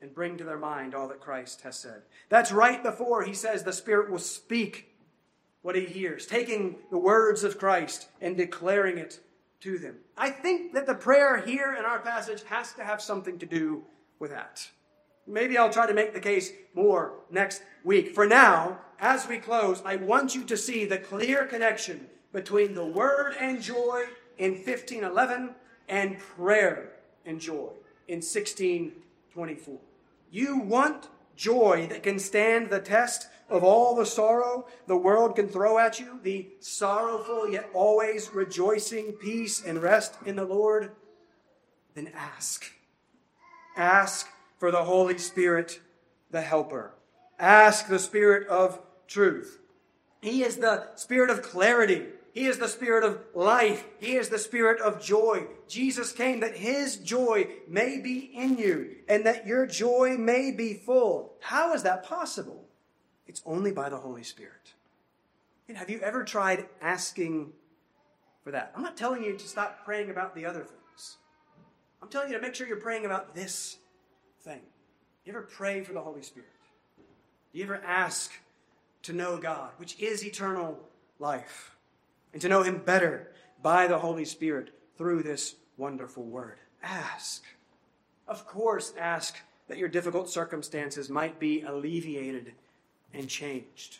[0.00, 2.02] and bring to their mind all that Christ has said.
[2.28, 4.94] That's right before he says the Spirit will speak
[5.62, 9.20] what he hears, taking the words of Christ and declaring it
[9.60, 9.96] to them.
[10.16, 13.82] I think that the prayer here in our passage has to have something to do
[14.18, 14.68] with that.
[15.26, 18.14] Maybe I'll try to make the case more next week.
[18.14, 22.84] For now, as we close, I want you to see the clear connection between the
[22.84, 24.02] word and joy
[24.36, 25.54] in 1511
[25.88, 26.90] and prayer
[27.24, 27.70] and joy
[28.08, 29.78] in 1624.
[30.32, 35.48] You want joy that can stand the test of all the sorrow the world can
[35.48, 40.90] throw at you, the sorrowful yet always rejoicing peace and rest in the Lord,
[41.94, 42.72] then ask.
[43.76, 44.28] Ask
[44.58, 45.80] for the Holy Spirit,
[46.32, 46.94] the Helper.
[47.38, 49.60] Ask the Spirit of truth.
[50.20, 52.06] He is the Spirit of clarity.
[52.34, 53.86] He is the Spirit of life.
[54.00, 55.46] He is the Spirit of joy.
[55.68, 60.74] Jesus came that His joy may be in you and that your joy may be
[60.74, 61.34] full.
[61.40, 62.64] How is that possible?
[63.28, 64.74] It's only by the Holy Spirit.
[65.68, 67.52] And have you ever tried asking
[68.42, 68.72] for that?
[68.74, 71.18] I'm not telling you to stop praying about the other things.
[72.02, 73.78] I'm telling you to make sure you're praying about this
[74.42, 74.60] thing.
[75.24, 76.48] You ever pray for the Holy Spirit?
[77.52, 78.32] Do you ever ask
[79.02, 80.80] to know God, which is eternal
[81.20, 81.73] life,
[82.34, 83.30] and to know Him better
[83.62, 86.58] by the Holy Spirit through this wonderful word?
[86.82, 87.44] Ask.
[88.28, 89.36] Of course, ask
[89.68, 92.52] that your difficult circumstances might be alleviated
[93.14, 93.98] and changed.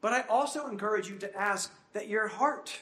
[0.00, 2.80] But I also encourage you to ask that your heart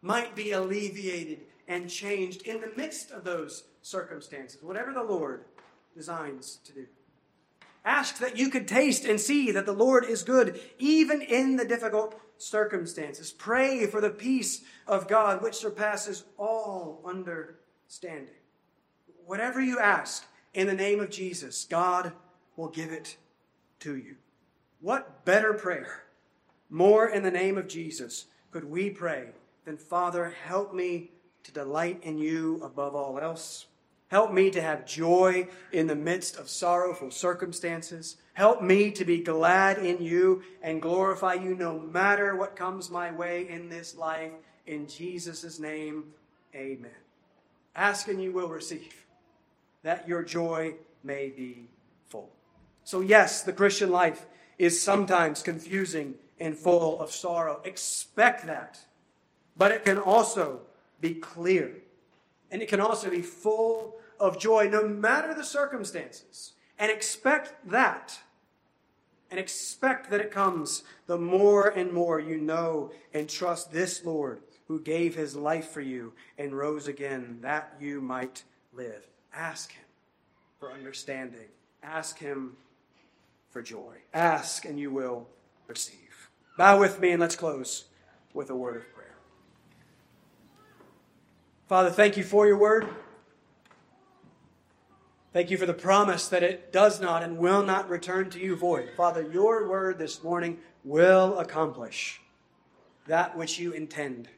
[0.00, 5.44] might be alleviated and changed in the midst of those circumstances, whatever the Lord
[5.94, 6.86] designs to do.
[7.84, 11.64] Ask that you could taste and see that the Lord is good, even in the
[11.64, 13.32] difficult circumstances.
[13.32, 18.34] Pray for the peace of God, which surpasses all understanding.
[19.26, 22.12] Whatever you ask in the name of Jesus, God
[22.56, 23.16] will give it
[23.80, 24.16] to you.
[24.80, 26.04] What better prayer,
[26.70, 29.28] more in the name of Jesus, could we pray
[29.64, 31.10] than, Father, help me
[31.44, 33.66] to delight in you above all else?
[34.08, 38.16] Help me to have joy in the midst of sorrowful circumstances.
[38.32, 43.10] Help me to be glad in you and glorify you no matter what comes my
[43.10, 44.32] way in this life.
[44.66, 46.04] In Jesus' name,
[46.54, 46.90] amen.
[47.76, 49.04] Ask and you will receive,
[49.82, 51.68] that your joy may be
[52.08, 52.30] full.
[52.84, 54.24] So, yes, the Christian life
[54.58, 57.60] is sometimes confusing and full of sorrow.
[57.64, 58.80] Expect that.
[59.56, 60.62] But it can also
[61.00, 61.72] be clear
[62.50, 66.52] and it can also be full of joy no matter the circumstances.
[66.78, 68.18] And expect that.
[69.30, 74.40] And expect that it comes the more and more you know and trust this Lord
[74.68, 79.06] who gave his life for you and rose again that you might live.
[79.34, 79.84] Ask him
[80.58, 81.48] for understanding.
[81.82, 82.56] Ask him
[83.50, 83.96] for joy.
[84.14, 85.26] Ask and you will
[85.66, 86.30] receive.
[86.56, 87.84] Bow with me and let's close
[88.32, 88.97] with a word of prayer.
[91.68, 92.88] Father, thank you for your word.
[95.34, 98.56] Thank you for the promise that it does not and will not return to you
[98.56, 98.88] void.
[98.96, 102.22] Father, your word this morning will accomplish
[103.06, 104.30] that which you intend.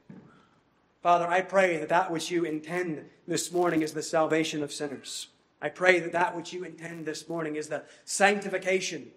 [1.05, 5.29] Father, I pray that that which you intend this morning is the salvation of sinners.
[5.63, 9.13] I pray that that which you intend this morning is the sanctification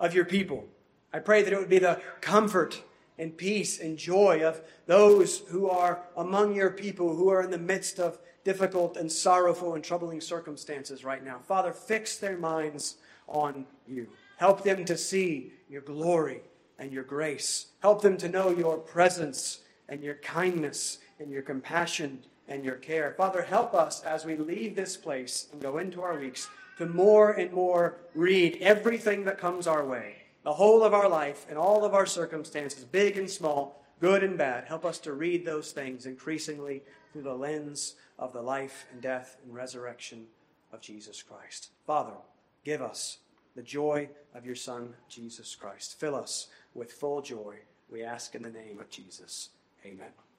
[0.00, 0.66] of your people.
[1.12, 2.82] I pray that it would be the comfort
[3.18, 7.58] and peace and joy of those who are among your people who are in the
[7.58, 11.38] midst of difficult and sorrowful and troubling circumstances right now.
[11.46, 12.96] Father, fix their minds
[13.28, 14.08] on you.
[14.36, 16.42] Help them to see your glory
[16.78, 17.66] and your grace.
[17.80, 23.14] Help them to know your presence and your kindness and your compassion and your care.
[23.16, 26.48] Father, help us as we leave this place and go into our weeks
[26.78, 31.46] to more and more read everything that comes our way the whole of our life
[31.48, 34.64] and all of our circumstances, big and small, good and bad.
[34.64, 36.82] Help us to read those things increasingly
[37.12, 40.26] through the lens of the life and death and resurrection
[40.72, 41.70] of Jesus Christ.
[41.86, 42.16] Father,
[42.64, 43.18] give us
[43.54, 45.98] the joy of your Son, Jesus Christ.
[46.00, 47.56] Fill us with full joy,
[47.90, 49.50] we ask in the name of Jesus.
[49.84, 50.31] Amen.